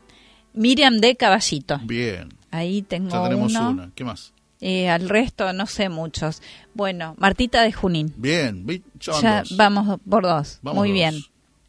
[0.54, 1.80] Miriam de Caballito.
[1.84, 2.30] Bien.
[2.52, 3.70] Ahí tengo Ya tenemos uno.
[3.70, 3.92] una.
[3.96, 4.34] ¿Qué más?
[4.62, 6.42] Eh, al resto no sé muchos.
[6.74, 8.14] Bueno, Martita de Junín.
[8.18, 8.66] Bien.
[9.00, 9.56] Ya dos.
[9.56, 10.60] vamos por dos.
[10.62, 10.94] Vamos Muy dos.
[10.96, 11.16] bien.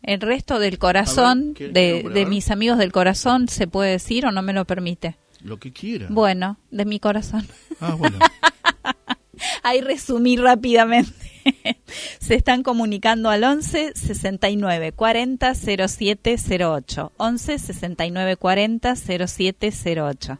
[0.03, 4.25] El resto del corazón, ¿qué- qué de, de mis amigos del corazón, ¿se puede decir
[4.27, 5.17] o no me lo permite?
[5.45, 6.07] Lo que quiera.
[6.11, 7.47] Bueno, de mi corazón.
[7.81, 8.19] Ah, bueno.
[9.63, 11.13] Ahí resumí rápidamente.
[12.21, 17.13] Se están comunicando al 11 69 40 0708.
[17.17, 20.39] 11 69 40 0708.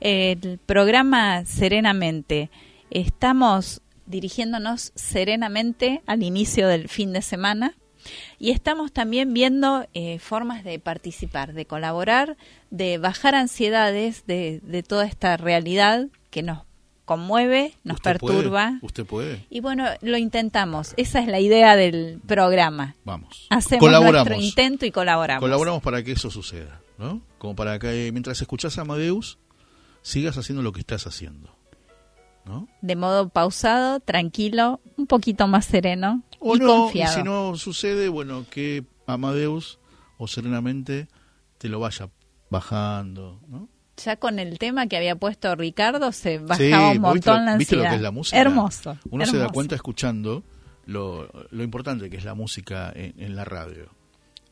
[0.00, 2.50] El programa Serenamente.
[2.90, 7.74] Estamos dirigiéndonos serenamente al inicio del fin de semana
[8.38, 12.36] y estamos también viendo eh, formas de participar, de colaborar,
[12.70, 16.64] de bajar ansiedades de, de toda esta realidad que nos
[17.10, 18.34] conmueve, nos ¿Usted puede?
[18.36, 18.78] perturba.
[18.82, 19.44] ¿Usted puede?
[19.50, 20.94] Y bueno, lo intentamos.
[20.96, 22.94] Esa es la idea del programa.
[23.04, 23.48] Vamos.
[23.50, 24.28] Hacemos Colaboramos.
[24.28, 25.40] nuestro intento y colaboramos.
[25.40, 27.20] Colaboramos para que eso suceda, ¿no?
[27.38, 29.38] Como para que eh, mientras escuchas a Amadeus,
[30.02, 31.52] sigas haciendo lo que estás haciendo,
[32.44, 32.68] ¿no?
[32.80, 37.12] De modo pausado, tranquilo, un poquito más sereno O y no, confiado.
[37.12, 39.80] y si no sucede, bueno, que Amadeus
[40.16, 41.08] o serenamente
[41.58, 42.08] te lo vaya
[42.50, 43.68] bajando, ¿no?
[44.04, 47.36] Ya con el tema que había puesto Ricardo se Sí, bajaba un ¿vos viste lo-
[47.36, 47.90] montón la viste lo ansiedad.
[47.90, 48.38] que es la música?
[48.40, 48.98] Hermoso.
[49.10, 50.42] Uno se da cuenta escuchando
[50.86, 53.88] lo, lo importante que es la música en, en la radio.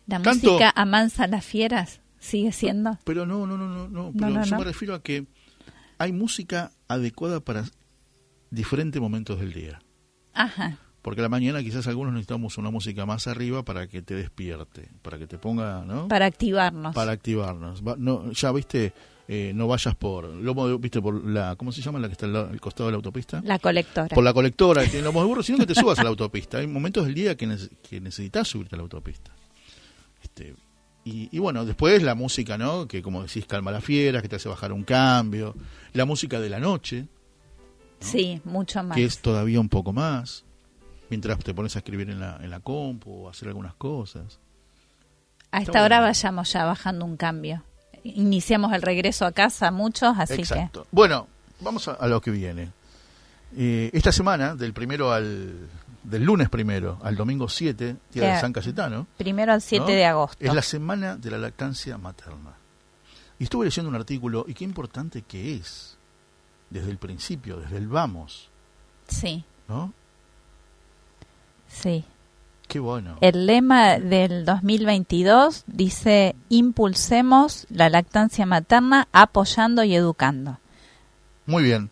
[0.06, 2.98] La música amansa las fieras sigue siendo.
[3.04, 4.12] Pero no, no, no, no, no.
[4.16, 4.58] Pero no, yo no.
[4.58, 5.26] me refiero a que
[5.98, 7.64] hay música adecuada para
[8.50, 9.80] diferentes momentos del día.
[10.34, 10.78] Ajá.
[11.02, 14.90] Porque a la mañana quizás algunos necesitamos una música más arriba para que te despierte,
[15.02, 16.08] para que te ponga, ¿no?
[16.08, 16.94] Para activarnos.
[16.94, 17.82] Para activarnos.
[17.86, 18.92] Va- no, ya viste,
[19.28, 22.24] eh, no vayas por, lomo de- viste por la, ¿cómo se llama la que está
[22.26, 23.42] al, lado- al costado de la autopista?
[23.44, 24.14] La colectora.
[24.14, 26.58] Por la colectora, que tiene lomos de burro, sino que te subas a la autopista.
[26.58, 29.30] Hay momentos del día que, nece- que necesitas subirte a la autopista.
[30.22, 30.54] Este,
[31.04, 32.88] y, y bueno, después la música, ¿no?
[32.88, 35.54] Que como decís, calma la fiera, que te hace bajar un cambio.
[35.92, 37.06] La música de la noche,
[38.00, 38.96] Sí, mucho más.
[38.96, 40.44] que es todavía un poco más.
[41.10, 44.38] Mientras te pones a escribir en la, en la compu o hacer algunas cosas.
[45.50, 46.08] A está esta hora bueno.
[46.10, 47.64] vayamos ya bajando un cambio
[48.04, 50.86] iniciamos el regreso a casa muchos, así Exacto.
[50.90, 51.26] Bueno,
[51.60, 52.70] vamos a, lo que viene.
[53.56, 55.68] Eh, esta semana, del primero al
[56.02, 59.06] del lunes primero al domingo 7, día de San Cayetano.
[59.16, 60.44] Primero al 7 de agosto.
[60.44, 62.54] Es la semana de la lactancia materna.
[63.38, 65.96] Y estuve leyendo un artículo, y qué importante que es,
[66.70, 68.48] desde el principio, desde el vamos.
[69.06, 69.44] Sí.
[69.68, 69.92] ¿No?
[71.68, 72.04] Sí.
[72.68, 73.16] Qué bueno.
[73.22, 80.58] El lema del 2022 dice, impulsemos la lactancia materna apoyando y educando.
[81.46, 81.88] Muy bien.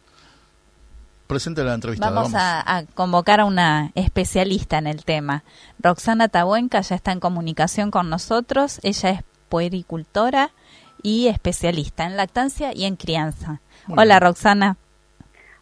[1.26, 2.10] Presente la entrevista.
[2.10, 5.44] Vamos, A, convocar a una especialista en el tema.
[5.78, 8.78] Roxana Tabuenca ya está en comunicación con nosotros.
[8.82, 10.50] Ella es puericultora
[11.02, 13.60] y especialista en lactancia y en crianza.
[13.88, 14.76] Hola, Roxana.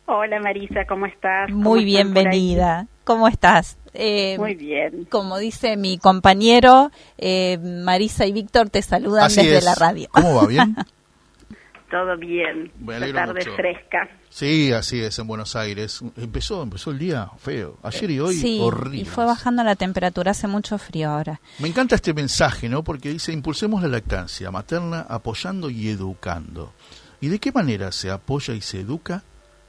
[0.07, 1.51] Hola, Marisa, ¿cómo estás?
[1.51, 2.89] Muy bienvenida.
[3.05, 3.79] ¿Cómo estás?
[3.95, 5.07] Eh, Muy bien.
[5.07, 10.09] Como dice mi compañero, eh, Marisa y Víctor te saludan desde la radio.
[10.11, 10.47] ¿Cómo va?
[10.47, 10.77] ¿Bien?
[11.91, 12.73] Todo bien.
[12.85, 14.09] La tarde fresca.
[14.29, 16.03] Sí, así es, en Buenos Aires.
[16.17, 17.79] Empezó, empezó el día feo.
[17.85, 18.99] Ayer y hoy, sí, horrible.
[18.99, 21.41] y fue bajando la temperatura, hace mucho frío ahora.
[21.61, 22.83] Me encanta este mensaje, ¿no?
[22.83, 26.73] Porque dice, impulsemos la lactancia materna apoyando y educando.
[27.21, 29.23] ¿Y de qué manera se apoya y se educa,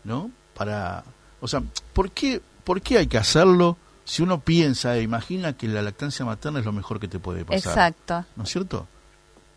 [0.03, 0.31] ¿no?
[0.55, 1.03] Para,
[1.41, 1.61] o sea,
[1.93, 6.23] ¿por qué, por qué hay que hacerlo si uno piensa e imagina que la lactancia
[6.25, 7.71] materna es lo mejor que te puede pasar?
[7.71, 8.25] Exacto.
[8.37, 8.87] ¿No es cierto?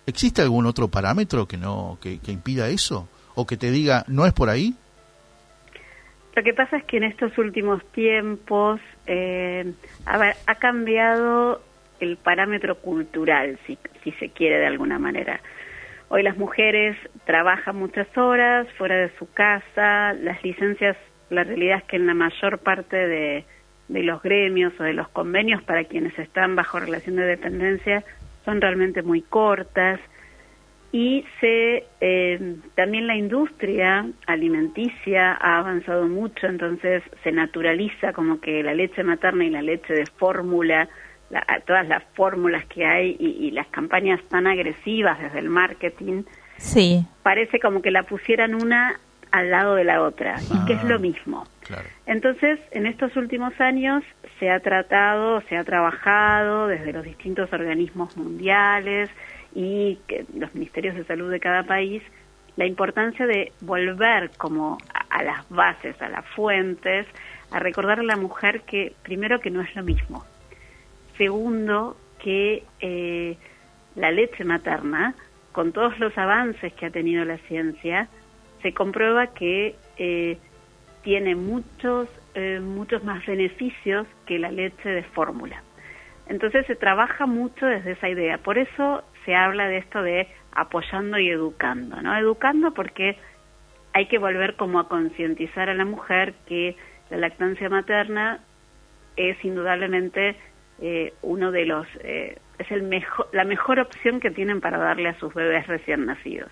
[0.07, 3.09] ¿Existe algún otro parámetro que no que, que impida eso?
[3.35, 4.75] ¿O que te diga, no es por ahí?
[6.35, 9.73] Lo que pasa es que en estos últimos tiempos eh,
[10.07, 11.61] ha cambiado
[12.01, 15.41] el parámetro cultural, si, si se quiere de alguna manera.
[16.09, 16.97] Hoy las mujeres
[17.27, 20.97] trabajan muchas horas fuera de su casa, las licencias,
[21.29, 23.45] la realidad es que en la mayor parte de,
[23.89, 28.05] de los gremios o de los convenios para quienes están bajo relación de dependencia
[28.45, 30.01] son realmente muy cortas.
[30.91, 38.63] Y se eh, también la industria alimenticia ha avanzado mucho entonces se naturaliza como que
[38.63, 40.89] la leche materna y la leche de fórmula
[41.67, 46.23] todas las fórmulas que hay y, las campañas tan agresivas desde el marketing
[46.57, 47.05] sí.
[47.23, 48.99] parece como que la pusieran una
[49.31, 51.47] al lado de la otra y que es lo ah, mismo.
[52.07, 54.05] entonces en estos últimos años
[54.39, 59.11] se ha tratado se ha trabajado desde los distintos organismos mundiales
[59.55, 62.03] y que los ministerios de salud de cada país
[62.59, 64.79] la importancia de volver como
[65.11, 67.07] a, las bases, a las fuentes,
[67.53, 70.25] a recordar a la mujer que primero que no es lo mismo,
[71.17, 73.37] segundo que eh,
[73.95, 75.15] la leche materna,
[75.53, 78.09] con todos los avances que ha tenido la ciencia,
[78.63, 80.39] se comprueba que eh,
[81.03, 85.63] tiene muchos, eh, muchos más beneficios que la leche de fórmula.
[86.29, 88.39] Entonces se trabaja mucho desde esa idea.
[88.39, 92.17] Por eso se habla de esto de apoyando y educando, ¿no?
[92.17, 93.17] Educando porque
[93.93, 96.77] hay que volver como a concientizar a la mujer que
[97.11, 98.41] la lactancia materna
[99.17, 100.37] es indudablemente
[100.81, 105.19] eh, uno de los es el mejor la mejor opción que tienen para darle a
[105.19, 106.51] sus bebés recién nacidos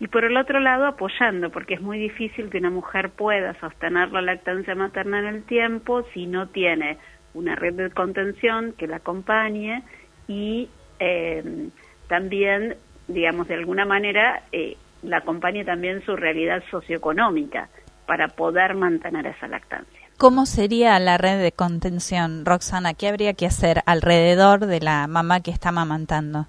[0.00, 4.12] y por el otro lado apoyando porque es muy difícil que una mujer pueda sostener
[4.12, 6.98] la lactancia materna en el tiempo si no tiene
[7.34, 9.82] una red de contención que la acompañe
[10.26, 10.68] y
[11.00, 11.68] eh,
[12.08, 12.76] también,
[13.06, 17.68] digamos, de alguna manera, eh, la acompañe también su realidad socioeconómica
[18.06, 20.08] para poder mantener esa lactancia.
[20.16, 22.94] ¿Cómo sería la red de contención, Roxana?
[22.94, 26.46] ¿Qué habría que hacer alrededor de la mamá que está amamantando?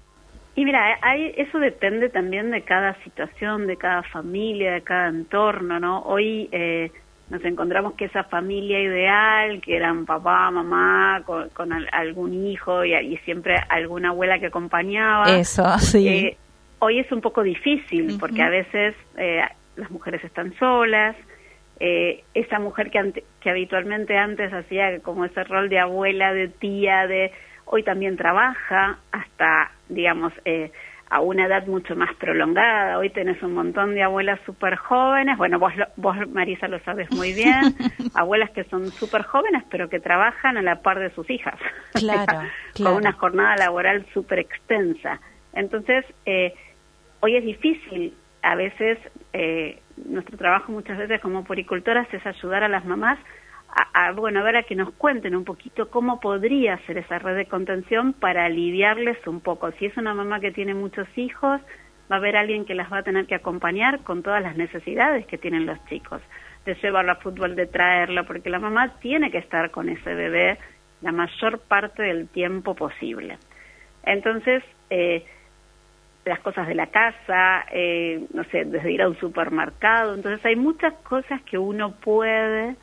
[0.60, 5.80] Y mira, hay, eso depende también de cada situación, de cada familia, de cada entorno,
[5.80, 6.02] ¿no?
[6.02, 6.92] Hoy eh,
[7.30, 13.56] nos encontramos que esa familia ideal, que eran papá, mamá, con, algún hijo y, siempre
[13.70, 15.34] alguna abuela que acompañaba.
[15.34, 16.06] Eso, sí.
[16.06, 16.36] Eh,
[16.78, 19.40] hoy es un poco difícil porque a veces eh,
[19.76, 21.16] las mujeres están solas.
[21.78, 27.06] Eh, esa mujer que, que habitualmente antes hacía como ese rol de abuela, de tía,
[27.06, 27.32] de
[27.72, 30.72] hoy también trabaja hasta, digamos, eh,
[31.08, 32.98] a una edad mucho más prolongada.
[32.98, 37.32] Hoy tenés un montón de abuelas súper jóvenes, bueno, vos, vos Marisa lo sabes muy
[37.34, 37.74] bien,
[38.14, 41.58] abuelas que son súper jóvenes pero que trabajan a la par de sus hijas,
[41.94, 45.20] claro, con una jornada laboral súper extensa.
[45.52, 46.54] Entonces, eh,
[47.20, 48.98] hoy es difícil, a veces,
[49.32, 53.18] eh, nuestro trabajo muchas veces como poricultoras es ayudar a las mamás
[53.92, 57.36] a, bueno, a ver a que nos cuenten un poquito cómo podría ser esa red
[57.36, 59.70] de contención para aliviarles un poco.
[59.72, 61.60] Si es una mamá que tiene muchos hijos,
[62.10, 65.26] va a haber alguien que las va a tener que acompañar con todas las necesidades
[65.26, 66.20] que tienen los chicos,
[66.64, 70.58] de llevarlo a fútbol, de traerlo, porque la mamá tiene que estar con ese bebé
[71.02, 73.38] la mayor parte del tiempo posible.
[74.02, 75.24] Entonces, eh,
[76.24, 80.14] las cosas de la casa, eh, no sé, desde ir a un supermercado.
[80.14, 82.76] Entonces hay muchas cosas que uno puede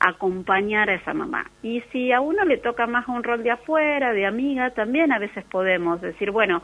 [0.00, 1.50] acompañar a esa mamá.
[1.62, 5.18] Y si a uno le toca más un rol de afuera, de amiga, también a
[5.18, 6.62] veces podemos decir, bueno,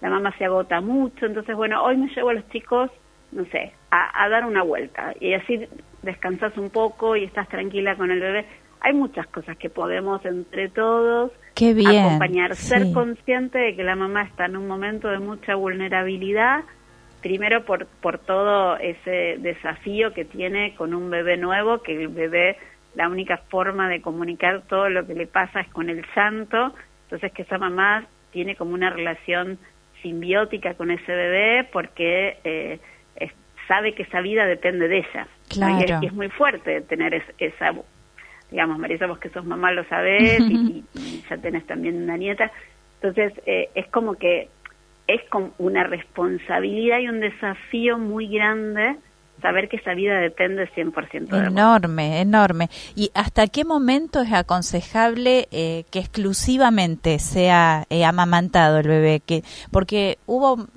[0.00, 2.90] la mamá se agota mucho, entonces, bueno, hoy me llevo a los chicos,
[3.30, 5.66] no sé, a, a dar una vuelta y así
[6.02, 8.46] descansas un poco y estás tranquila con el bebé.
[8.80, 13.94] Hay muchas cosas que podemos entre todos Qué bien, acompañar, ser consciente de que la
[13.94, 16.64] mamá está en un momento de mucha vulnerabilidad,
[17.22, 22.56] primero por, por todo ese desafío que tiene con un bebé nuevo, que el bebé,
[22.94, 27.32] la única forma de comunicar todo lo que le pasa es con el llanto, entonces
[27.32, 29.58] que esa mamá tiene como una relación
[30.02, 32.80] simbiótica con ese bebé porque eh,
[33.68, 35.26] sabe que esa vida depende de ella.
[35.48, 35.98] Claro.
[36.02, 37.72] Y, es, muy fuerte tener esa,
[38.50, 40.84] digamos, Marisa, vos que sos mamá lo sabés y,
[41.28, 42.50] ya tenés también una nieta.
[43.00, 44.48] Entonces, eh, es como que
[45.14, 48.96] es como una responsabilidad y un desafío muy grande
[49.42, 52.70] saber que esa vida depende 100% de Enorme, enorme.
[52.94, 59.20] ¿Y hasta qué momento es aconsejable eh, que exclusivamente sea eh, amamantado el bebé?
[59.20, 59.42] Que,
[59.72, 60.68] porque hubo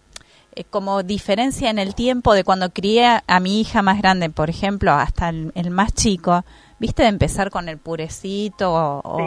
[0.56, 4.50] eh, como diferencia en el tiempo de cuando crié a, mi hija más grande, por
[4.50, 6.44] ejemplo, hasta el, más chico,
[6.86, 9.20] viste, de empezar con el purecito o,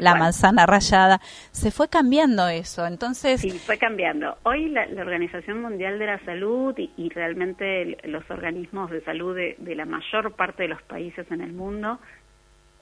[0.00, 3.40] la manzana rallada, se fue cambiando eso, entonces...
[3.42, 4.38] Sí, fue cambiando.
[4.44, 9.74] Hoy la, Organización Mundial de la Salud y, realmente los organismos de salud de, de
[9.74, 11.98] la mayor parte de los países en el mundo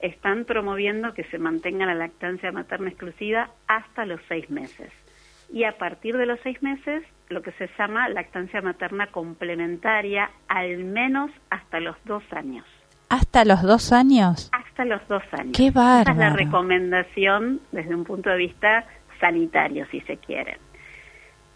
[0.00, 4.92] están promoviendo que se mantenga la lactancia materna exclusiva hasta los seis meses.
[5.52, 10.84] Y a partir de los seis meses lo que se llama lactancia materna complementaria, al
[10.84, 12.64] menos hasta los dos años.
[13.10, 14.50] ¿Hasta los dos años?
[14.52, 15.52] Hasta los dos años.
[15.56, 16.02] ¡Qué bárbaro!
[16.02, 18.86] Esa es la recomendación desde un punto de vista
[19.20, 20.58] sanitario, si se quiere.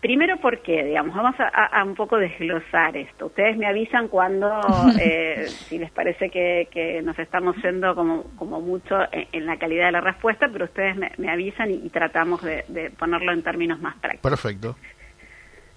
[0.01, 0.85] Primero, ¿por qué?
[0.85, 3.27] Digamos, vamos a, un poco desglosar esto.
[3.27, 4.61] Ustedes me avisan cuando,
[5.01, 9.93] eh, si les parece que, nos estamos yendo como, como mucho en, la calidad de
[9.93, 14.31] la respuesta, pero ustedes me, avisan y, tratamos de, de, ponerlo en términos más prácticos.
[14.31, 14.77] Perfecto.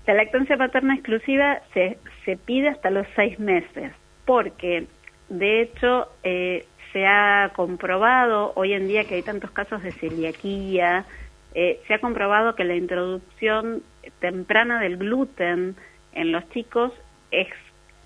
[0.07, 3.93] La lactancia paterna exclusiva se, se pide hasta los seis meses,
[4.25, 4.87] porque
[5.29, 11.05] de hecho eh, se ha comprobado hoy en día que hay tantos casos de celiaquía,
[11.53, 13.83] eh, se ha comprobado que la introducción
[14.19, 15.75] temprana del gluten
[16.13, 16.93] en los chicos
[17.31, 17.47] es,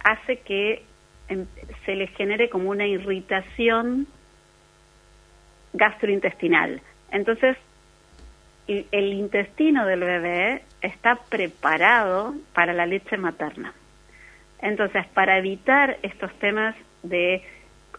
[0.03, 0.83] hace que
[1.29, 1.45] em,
[1.85, 4.07] se les genere como una irritación
[5.73, 6.81] gastrointestinal.
[7.11, 7.57] Entonces,
[8.67, 13.73] el intestino del bebé está preparado para la leche materna.
[14.61, 17.43] Entonces, para evitar estos temas de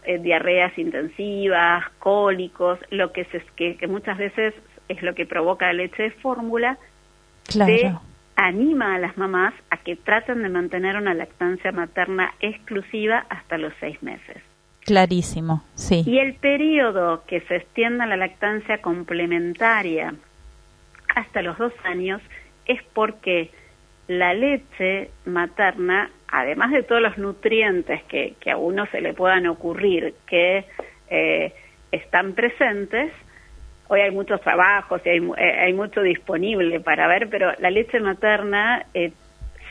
[0.05, 4.53] eh, diarreas intensivas, cólicos, lo que, se, que, muchas veces
[4.89, 6.77] es lo que provoca la leche de fórmula,
[7.47, 7.93] se
[8.35, 13.73] anima a las mamás a que traten de mantener una lactancia materna exclusiva hasta los
[13.79, 14.37] seis meses.
[14.81, 16.03] Clarísimo, sí.
[16.05, 20.13] Y el periodo que se extienda la lactancia complementaria
[21.15, 22.21] hasta los dos años
[22.65, 23.51] es porque
[24.07, 30.13] la leche materna, además de todos los nutrientes que, a uno se le puedan ocurrir
[30.27, 30.65] que
[31.09, 31.53] eh,
[31.91, 33.11] están presentes,
[33.87, 37.99] hoy hay muchos trabajos y hay, eh, hay, mucho disponible para ver, pero la leche
[37.99, 39.11] materna, eh,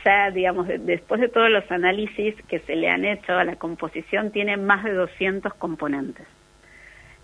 [0.03, 4.31] ya digamos, después de todos los análisis que se le han hecho a la composición,
[4.31, 6.27] tiene más de 200 componentes.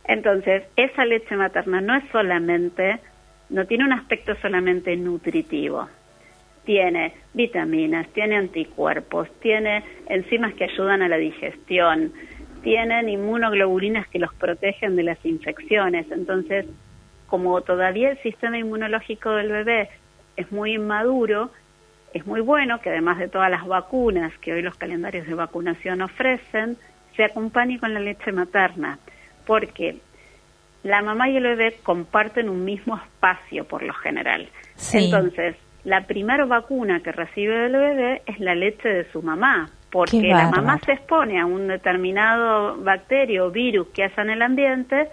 [0.06, 3.00] Entonces, esa leche materna no es solamente
[3.50, 5.88] no tiene un aspecto solamente nutritivo.
[6.66, 12.14] Tiene vitaminas, tiene anticuerpos, tiene enzimas que ayudan a la digestión,
[12.62, 16.12] tienen inmunoglobulinas que los protegen de las infecciones.
[16.12, 16.66] Entonces,
[17.28, 19.90] como todavía el sistema inmunológico del bebé
[20.36, 21.52] es muy inmaduro,
[22.14, 26.02] es muy bueno que además de todas las vacunas que hoy los calendarios de vacunación
[26.02, 26.78] ofrecen,
[27.16, 28.98] se acompañe con la leche materna,
[29.46, 29.98] porque
[30.84, 34.50] la mamá y el bebé comparten un mismo espacio por lo general.
[34.94, 35.56] Entonces,
[35.90, 40.52] la primera vacuna que recibe el bebé es la leche de su mamá, porque la
[40.52, 45.10] mamá se expone a un determinado bacterio o virus que haya en el ambiente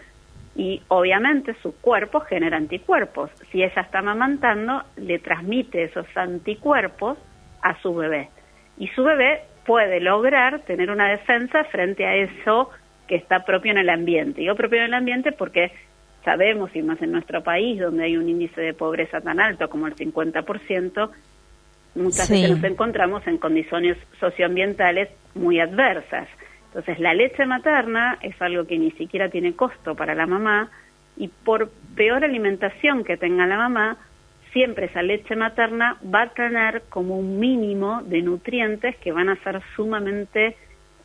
[0.54, 3.30] y obviamente su cuerpo genera anticuerpos.
[3.50, 7.16] Si ella está amamantando, le transmite esos anticuerpos
[7.62, 8.28] a su bebé.
[8.76, 12.68] Y su bebé puede lograr tener una defensa frente a eso
[13.08, 14.42] que está propio en el ambiente.
[14.42, 15.72] Digo propio en el ambiente porque
[16.26, 19.86] sabemos, y más en nuestro país, donde hay un índice de pobreza tan alto como
[19.86, 21.10] el 50%,
[21.94, 26.28] muchas veces nos encontramos en condiciones socioambientales muy adversas.
[26.66, 30.68] Entonces, la leche materna es algo que ni siquiera tiene costo para la mamá
[31.16, 33.96] y por peor alimentación que tenga la mamá,
[34.52, 39.36] siempre esa leche materna va a tener como un mínimo de nutrientes que van a
[39.44, 40.56] ser sumamente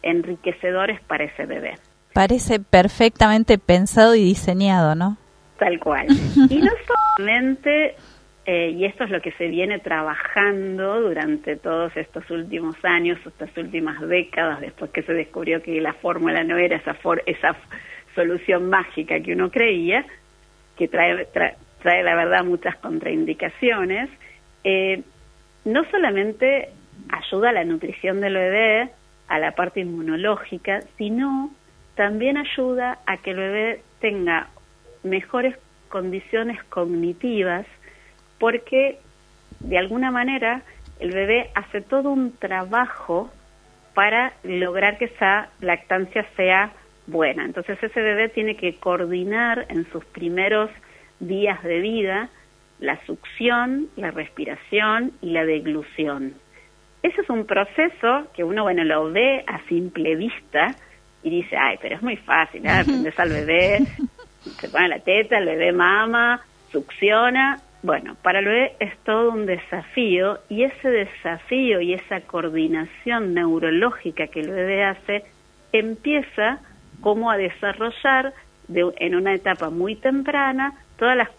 [0.02, 1.76] enriquecedores para ese bebé.
[2.14, 5.18] Parece perfectamente pensado y diseñado, ¿no?
[5.58, 6.08] Tal cual.
[6.50, 6.72] Y no
[7.18, 7.96] solamente,
[8.46, 13.56] eh, y esto es lo que se viene trabajando durante todos estos últimos años, estas
[13.58, 16.96] últimas décadas, después que se descubrió que la fórmula no era esa,
[17.26, 17.56] esa
[18.16, 20.06] solución mágica que uno creía,
[20.78, 24.10] que trae, trae, la verdad muchas contraindicaciones,
[24.64, 25.02] eh,
[25.64, 26.70] no solamente
[27.10, 28.90] ayuda a la nutrición del bebé,
[29.28, 31.52] a la parte inmunológica, sino
[31.96, 34.48] también ayuda a que el bebé tenga
[35.04, 35.56] mejores
[35.90, 37.66] condiciones cognitivas
[38.40, 39.00] porque
[39.60, 40.64] de alguna manera
[41.00, 43.30] el bebé hace todo un trabajo
[43.94, 46.72] para lograr que esa lactancia sea
[47.08, 47.44] buena.
[47.44, 50.70] Entonces ese bebé tiene que coordinar en sus primeros
[51.20, 52.30] días de vida
[52.80, 56.34] la succión, la respiración y la deglución.
[57.04, 60.76] Ese es un proceso que uno, bueno, lo ve a simple vista
[61.24, 62.70] y dice, ay, pero es muy fácil, ¿eh?
[62.70, 63.80] aprendes al bebé,
[64.60, 66.42] se pone la teta, el bebé mama,
[66.72, 67.60] succiona.
[67.84, 74.28] Bueno, para el bebé es todo un desafío y ese desafío y esa coordinación neurológica
[74.28, 75.24] que el bebé hace
[75.74, 76.60] empieza
[77.02, 78.34] como a desarrollar
[78.68, 81.30] de, en una etapa muy temprana todas las,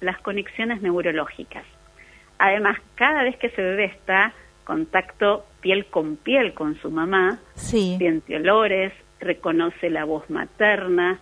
[0.00, 1.64] las conexiones neurológicas.
[2.38, 4.32] Además, cada vez que ese bebé está
[4.64, 11.20] contacto piel con piel con su mamá, siente olores, reconoce la voz materna,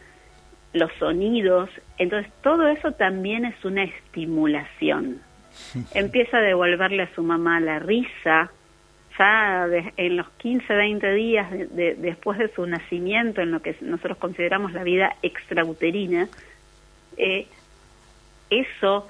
[0.73, 5.21] los sonidos, entonces todo eso también es una estimulación.
[5.95, 8.51] Empieza a devolverle a su mamá la risa,
[9.19, 11.49] ya en los 15, 20 días
[11.99, 16.29] después de su nacimiento, en lo que nosotros consideramos la vida extrauterina,
[17.17, 17.49] eh,
[18.51, 19.09] eso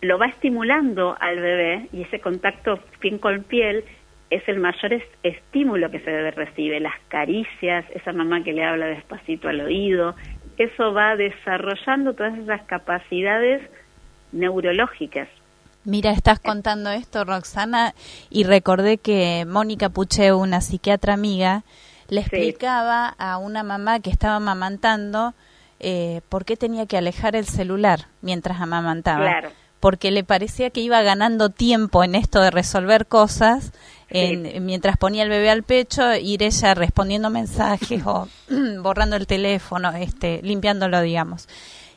[0.00, 3.84] lo va estimulando al bebé y ese contacto piel con piel
[4.30, 8.86] es el mayor estímulo que se debe recibe, las caricias, esa mamá que le habla
[8.86, 10.14] despacito al oído,
[10.58, 13.62] eso va desarrollando todas esas capacidades
[14.32, 15.28] neurológicas.
[15.84, 17.94] Mira, estás contando esto, Roxana,
[18.28, 21.62] y recordé que Mónica Puche, una psiquiatra amiga,
[22.08, 25.34] le explicaba a una mamá que estaba amamantando
[25.80, 29.24] eh, por qué tenía que alejar el celular mientras amamantaba.
[29.24, 29.50] Claro
[29.80, 33.72] porque le parecía que iba ganando tiempo en esto de resolver cosas,
[34.10, 38.28] en, mientras ponía el bebé al pecho, ir ella respondiendo mensajes o
[38.82, 41.48] borrando el teléfono, este, limpiándolo, digamos.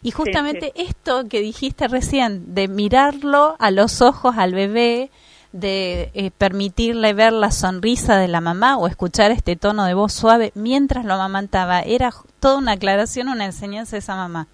[0.04, 5.12] Y justamente esto que dijiste recién, de mirarlo a los ojos al bebé,
[5.52, 10.14] de eh, permitirle ver la sonrisa de la mamá o escuchar este tono de voz
[10.14, 14.48] suave mientras lo amamantaba, era toda una aclaración, una enseñanza de esa mamá.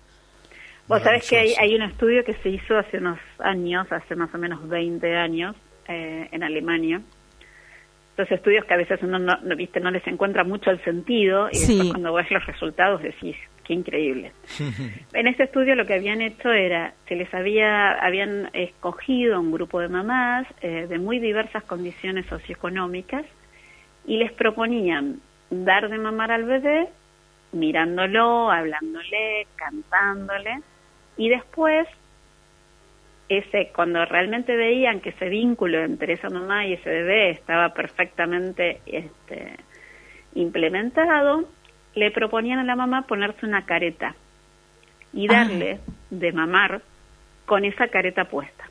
[0.88, 4.38] Vos sabés que hay, un estudio que se hizo hace unos años, hace más o
[4.38, 5.56] menos 20 años,
[5.88, 7.02] eh, en Alemania.
[8.16, 11.60] Los estudios que a veces uno no, viste no les encuentra mucho el sentido y
[11.60, 13.36] después cuando ves los resultados decís,
[13.66, 14.32] qué increíble.
[15.14, 19.82] en este estudio lo que habían hecho era, se les había, habían escogido un grupo
[19.82, 23.26] de mamás eh, de muy diversas condiciones socioeconómicas
[24.06, 25.20] y les proponían
[25.50, 26.88] dar de mamar al bebé
[27.52, 30.62] mirándolo, hablándole, cantándole
[31.18, 31.88] y después,
[33.30, 38.82] ese, cuando realmente veían que ese vínculo entre esa mamá y ese bebé estaba perfectamente
[38.86, 39.58] este,
[40.36, 41.50] implementado,
[41.96, 44.16] le proponían a la mamá ponerse una careta
[45.12, 45.80] y darle
[46.12, 46.82] de mamar
[47.46, 48.66] con esa careta puesta.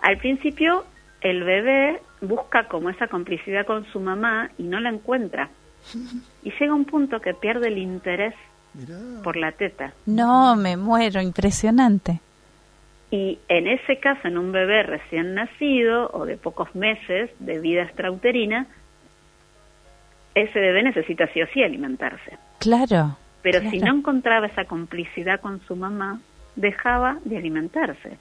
[0.00, 0.84] Al principio,
[1.20, 5.50] el bebé busca como esa complicidad con su mamá y no la encuentra.
[6.42, 8.32] Y llega un punto que pierde el interés
[9.22, 9.92] por la teta.
[10.06, 12.20] No, me muero, impresionante.
[13.10, 17.82] Y en ese caso, en un bebé recién nacido o de pocos meses de vida
[17.82, 18.66] extrauterina,
[20.34, 22.36] ese bebé necesita sí o sí alimentarse.
[22.58, 23.16] Claro.
[23.42, 26.20] Pero si no encontraba esa complicidad con su mamá,
[26.56, 28.18] dejaba de alimentarse.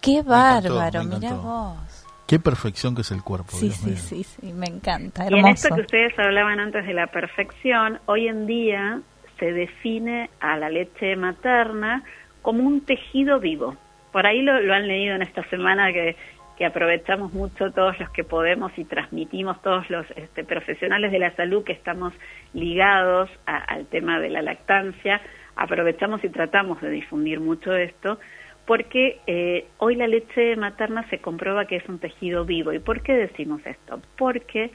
[0.00, 2.06] Qué bárbaro, mira vos.
[2.30, 3.50] Qué perfección que es el cuerpo.
[3.50, 5.26] Sí, sí, sí, sí, me encanta.
[5.28, 9.00] Y en esto que ustedes hablaban antes de la perfección, hoy en día
[9.40, 12.04] se define a la leche materna
[12.40, 13.74] como un tejido vivo.
[14.12, 16.14] Por ahí lo, han leído en esta semana que,
[16.56, 21.34] que, aprovechamos mucho todos los que podemos y transmitimos todos los este, profesionales de la
[21.34, 22.12] salud que estamos
[22.54, 25.20] ligados al tema de la lactancia.
[25.56, 28.20] Aprovechamos y tratamos de difundir mucho esto
[28.66, 32.72] porque eh, hoy la leche materna se comprueba que es un tejido vivo.
[32.72, 34.00] ¿Y por qué decimos esto?
[34.16, 34.70] Porque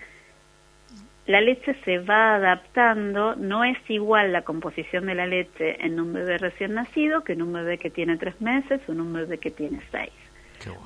[1.28, 6.14] la leche se va adaptando, no es igual la composición de la leche en un
[6.14, 9.38] bebé recién nacido que en un bebé que tiene tres meses o en un bebé
[9.40, 10.12] que tiene seis.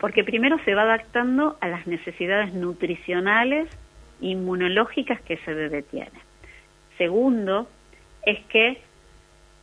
[0.01, 3.69] Porque primero se va adaptando a las necesidades nutricionales,
[4.19, 6.11] inmunológicas que ese bebé tiene.
[6.97, 7.69] Segundo,
[8.25, 8.81] es que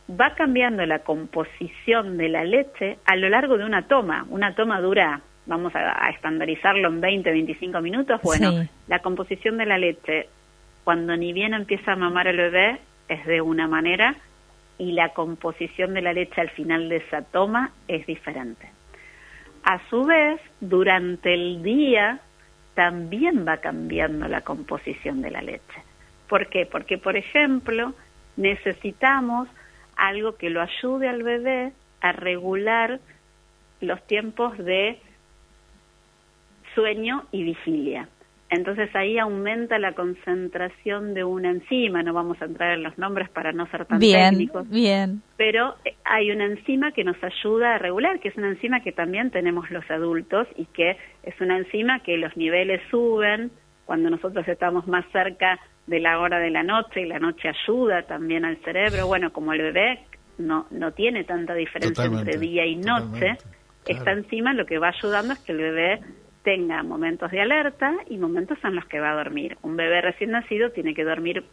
[0.09, 4.25] va cambiando la composición de la leche a lo largo de una toma.
[4.29, 8.21] Una toma dura, vamos a, estandarizarlo en 20, 25 minutos.
[8.23, 10.29] Bueno, la composición de la leche,
[10.83, 12.79] cuando ni bien empieza a mamar el bebé,
[13.09, 14.15] es de una manera
[14.77, 18.69] y la composición de la leche al final de esa toma es diferente.
[19.63, 22.19] A su vez, durante el día
[22.75, 25.83] también va cambiando la composición de la leche.
[26.29, 26.65] ¿Por qué?
[26.65, 27.93] Porque, por ejemplo,
[28.35, 29.49] necesitamos
[29.97, 32.99] algo que lo ayude al bebé a regular
[33.81, 34.99] los tiempos de
[36.73, 38.07] sueño y vigilia.
[38.49, 43.29] Entonces ahí aumenta la concentración de una enzima, no vamos a entrar en los nombres
[43.29, 44.69] para no ser tan bien, técnicos.
[44.69, 45.21] Bien.
[45.35, 48.93] Pero eh, hay una enzima que nos ayuda a regular, que es una enzima que
[48.93, 53.51] también tenemos los adultos y que es una enzima que los niveles suben
[53.85, 58.03] cuando nosotros estamos más cerca de la hora de la noche y la noche ayuda
[58.03, 59.07] también al cerebro.
[59.07, 60.01] Bueno, como el bebé
[60.37, 63.37] no, no tiene tanta diferencia entre día y noche,
[63.85, 66.01] esta enzima lo que va ayudando es que el bebé
[66.43, 69.57] tenga momentos de alerta y momentos en los que va a dormir.
[69.63, 71.43] Un bebé recién nacido tiene que dormir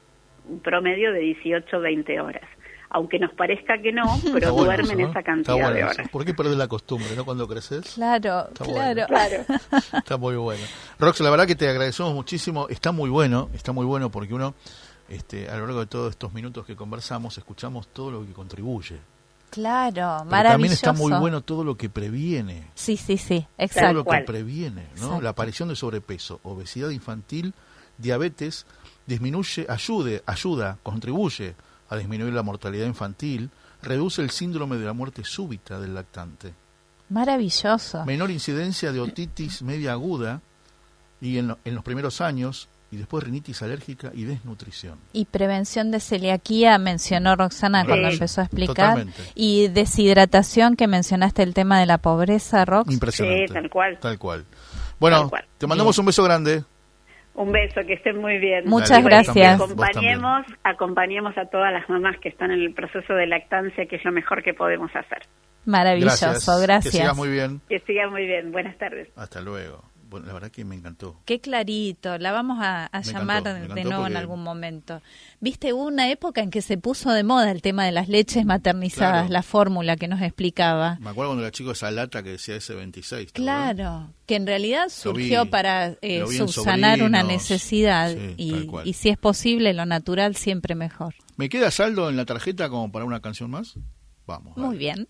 [0.48, 2.48] un promedio de 18 20 horas.
[2.94, 6.08] Aunque nos parezca que no, pero duermen esa cantidad de horas.
[6.10, 7.24] ¿Por qué perder la costumbre, no?
[7.24, 7.94] Cuando creces.
[7.94, 9.44] Claro, claro.
[9.92, 10.62] Está muy bueno.
[10.98, 12.68] Rox, la verdad que te agradecemos muchísimo.
[12.68, 14.54] Está muy bueno, está muy bueno porque uno,
[15.08, 18.98] este, a lo largo de todos estos minutos que conversamos, escuchamos todo lo que contribuye
[19.54, 20.52] Claro, maravilloso.
[20.52, 22.70] También está muy bueno todo lo que previene.
[22.74, 24.02] Sí, sí, sí, exacto.
[24.02, 25.20] Todo lo que previene, ¿no?
[25.20, 27.54] La aparición de sobrepeso, obesidad infantil,
[27.96, 28.66] diabetes,
[29.06, 31.54] disminuye, ayude, ayuda, contribuye
[31.88, 33.50] a disminuir la mortalidad infantil,
[33.82, 36.54] reduce el síndrome de la muerte súbita del lactante.
[37.10, 38.04] Maravilloso.
[38.04, 40.40] Menor incidencia de otitis media aguda
[41.20, 44.98] y en, en los primeros años y después rinitis alérgica y desnutrición.
[45.12, 49.06] Y prevención de celiaquía mencionó Roxana cuando empezó a explicar.
[49.34, 52.92] Y deshidratación que mencionaste el tema de la pobreza, Rox.
[52.92, 53.48] Impresionante.
[53.48, 53.98] Sí, tal cual.
[54.00, 54.44] Tal cual.
[55.00, 56.64] Bueno, te mandamos un beso grande.
[57.34, 58.64] Un beso, que estén muy bien.
[58.66, 59.60] Muchas gracias.
[59.60, 64.04] Acompañemos, acompañemos a todas las mamás que están en el proceso de lactancia, que es
[64.04, 65.22] lo mejor que podemos hacer.
[65.64, 66.92] Maravilloso, gracias.
[66.92, 67.60] Que sigas muy bien.
[67.68, 68.52] Que sigas muy bien.
[68.52, 69.08] Buenas tardes.
[69.16, 71.20] Hasta luego la verdad que me encantó.
[71.24, 75.02] Qué clarito, la vamos a, llamar de nuevo en algún momento.
[75.40, 78.44] Viste, hubo una época en que se puso de moda el tema de las leches
[78.44, 80.98] maternizadas, la fórmula que nos explicaba.
[81.00, 83.32] Me acuerdo cuando era chico esa lata que decía S26.
[83.32, 89.74] Claro, que en realidad surgió para eh, subsanar una necesidad y, y si es posible
[89.74, 91.14] lo natural siempre mejor.
[91.36, 93.74] ¿Me queda saldo en la tarjeta como para una canción más?
[94.26, 94.56] Vamos.
[94.56, 95.08] Muy bien.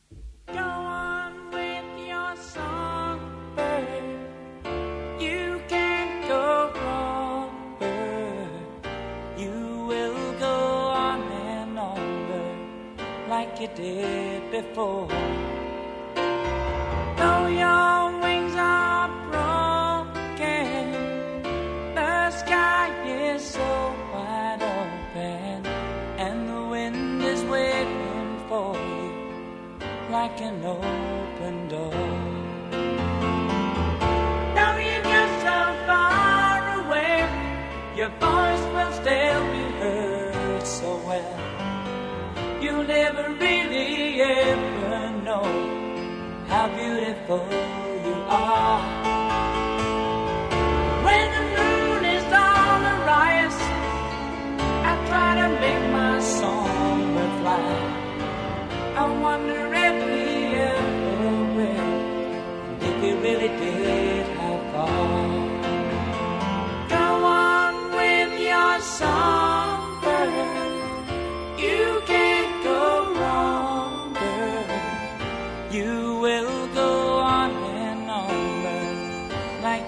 [13.65, 15.09] You did before.
[17.17, 20.93] Though your wings are broken,
[21.95, 25.67] the sky is so wide open,
[26.19, 29.12] and the wind is waiting for you
[30.11, 31.91] like an open door.
[34.57, 35.59] Though you get so
[35.89, 37.17] far away,
[37.97, 39.53] your voice will still
[42.87, 45.45] Never really ever know
[46.49, 47.47] how beautiful
[48.05, 48.80] you are.
[51.07, 53.61] When the moon is on the rise,
[54.91, 57.74] I try to make my song reply.
[58.97, 60.24] I wonder if we
[60.55, 61.93] ever will,
[62.87, 65.35] if we really did have far.
[66.91, 69.34] Go on with your songbird.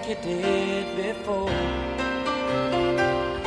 [0.07, 1.49] You did before.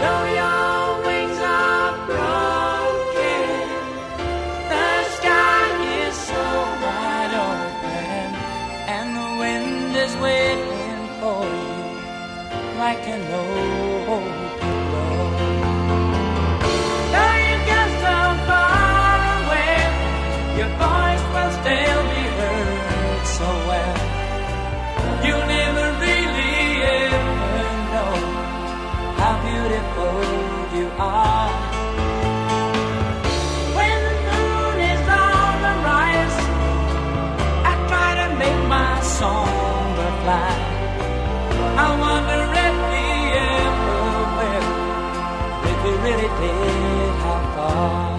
[0.01, 3.49] Though your wings are broken,
[4.69, 5.65] the sky
[6.05, 6.45] is so
[6.85, 8.27] wide open,
[8.95, 11.83] and the wind is waiting for you,
[12.79, 14.25] like an open
[14.61, 15.31] door.
[17.13, 17.41] Though
[46.39, 48.10] It how far.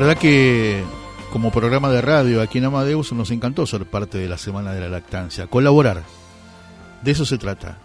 [0.00, 0.82] Verdad que
[1.30, 4.80] como programa de radio aquí en Amadeus nos encantó ser parte de la Semana de
[4.80, 6.04] la Lactancia, colaborar.
[7.02, 7.76] De eso se trata.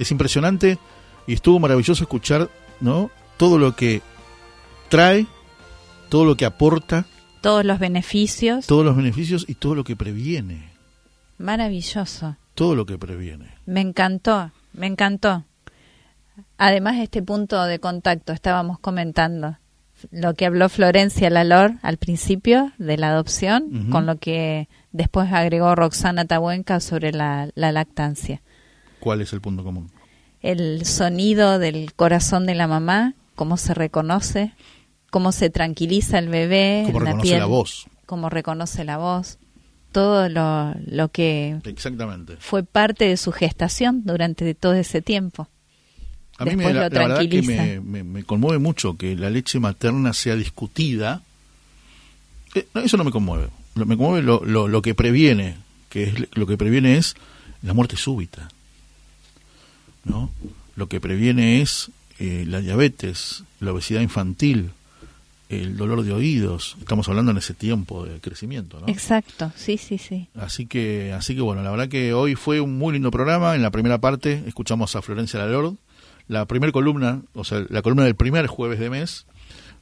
[0.00, 0.78] Es impresionante
[1.24, 2.50] y estuvo maravilloso escuchar,
[2.80, 3.12] ¿no?
[3.36, 4.02] Todo lo que
[4.88, 5.28] trae,
[6.08, 7.06] todo lo que aporta,
[7.42, 10.72] todos los beneficios, todos los beneficios y todo lo que previene.
[11.38, 12.36] Maravilloso.
[12.56, 13.54] Todo lo que previene.
[13.66, 15.44] Me encantó, me encantó.
[16.58, 19.58] Además este punto de contacto estábamos comentando
[20.10, 25.74] lo que habló Florencia Lalor al principio de la adopción, con lo que después agregó
[25.74, 28.42] Roxana Tabuenca sobre la, lactancia.
[29.00, 29.90] ¿Cuál es el punto común?
[30.40, 34.52] El sonido del corazón de la mamá, cómo se reconoce,
[35.10, 39.38] cómo se tranquiliza el bebé, cómo reconoce la voz, cómo reconoce la voz,
[39.92, 42.36] todo lo, lo que Exactamente.
[42.38, 45.48] fue parte de su gestación durante todo ese tiempo.
[46.42, 51.22] A mí me, la, verdad que me, conmueve mucho que la leche materna sea discutida.
[52.54, 53.48] Eh, eso no me conmueve.
[53.74, 55.56] Me conmueve lo, lo, que previene,
[55.88, 57.14] que es lo que previene es
[57.62, 58.48] la muerte súbita.
[60.04, 60.30] ¿no?
[60.76, 64.70] Lo que previene es eh, la diabetes, la obesidad infantil,
[65.48, 66.76] el dolor de oídos.
[66.80, 68.88] Estamos hablando en ese tiempo de crecimiento, ¿no?
[68.88, 70.28] Exacto, sí, sí, sí.
[70.34, 73.54] Así que, así que bueno, la verdad que hoy fue un muy lindo programa.
[73.54, 75.74] En la primera parte escuchamos a Florencia Lalord,
[76.28, 79.26] la primera columna, o sea, la columna del primer jueves de mes,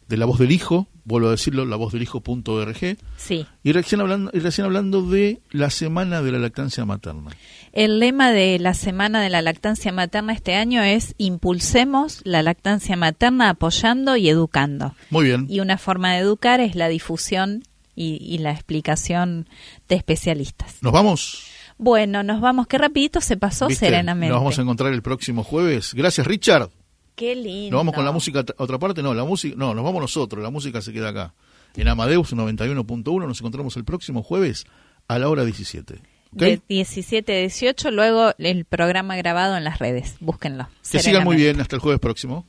[0.09, 2.97] de La Voz del Hijo, vuelvo a decirlo, la voz del hijo.org.
[3.17, 3.47] Sí.
[3.63, 7.31] Y recién hablando, y recién hablando de la Semana de la Lactancia Materna.
[7.73, 12.97] El lema de la Semana de la Lactancia Materna este año es Impulsemos la lactancia
[12.97, 14.95] materna apoyando y educando.
[15.11, 15.47] Muy bien.
[15.49, 17.63] Y una forma de educar es la difusión
[17.95, 19.49] y, y la explicación
[19.89, 20.83] de especialistas.
[20.83, 21.50] ¿Nos vamos?
[21.81, 22.67] Bueno, nos vamos.
[22.67, 24.31] Qué rapidito se pasó serenamente.
[24.31, 25.95] Nos vamos a encontrar el próximo jueves.
[25.95, 26.69] Gracias, Richard.
[27.15, 27.71] Qué lindo.
[27.71, 29.03] ¿Nos vamos con la música a otra parte?
[29.03, 30.43] No, la música, no, nos vamos nosotros.
[30.43, 31.33] La música se queda acá.
[31.77, 34.67] En Amadeus 91.1 nos encontramos el próximo jueves
[35.09, 36.03] a la hora 17.
[36.33, 40.17] De 17 a 18, luego el programa grabado en las redes.
[40.21, 40.69] Búsquenlo.
[40.93, 41.63] Que sigan muy bien.
[41.63, 42.45] Hasta el jueves próximo.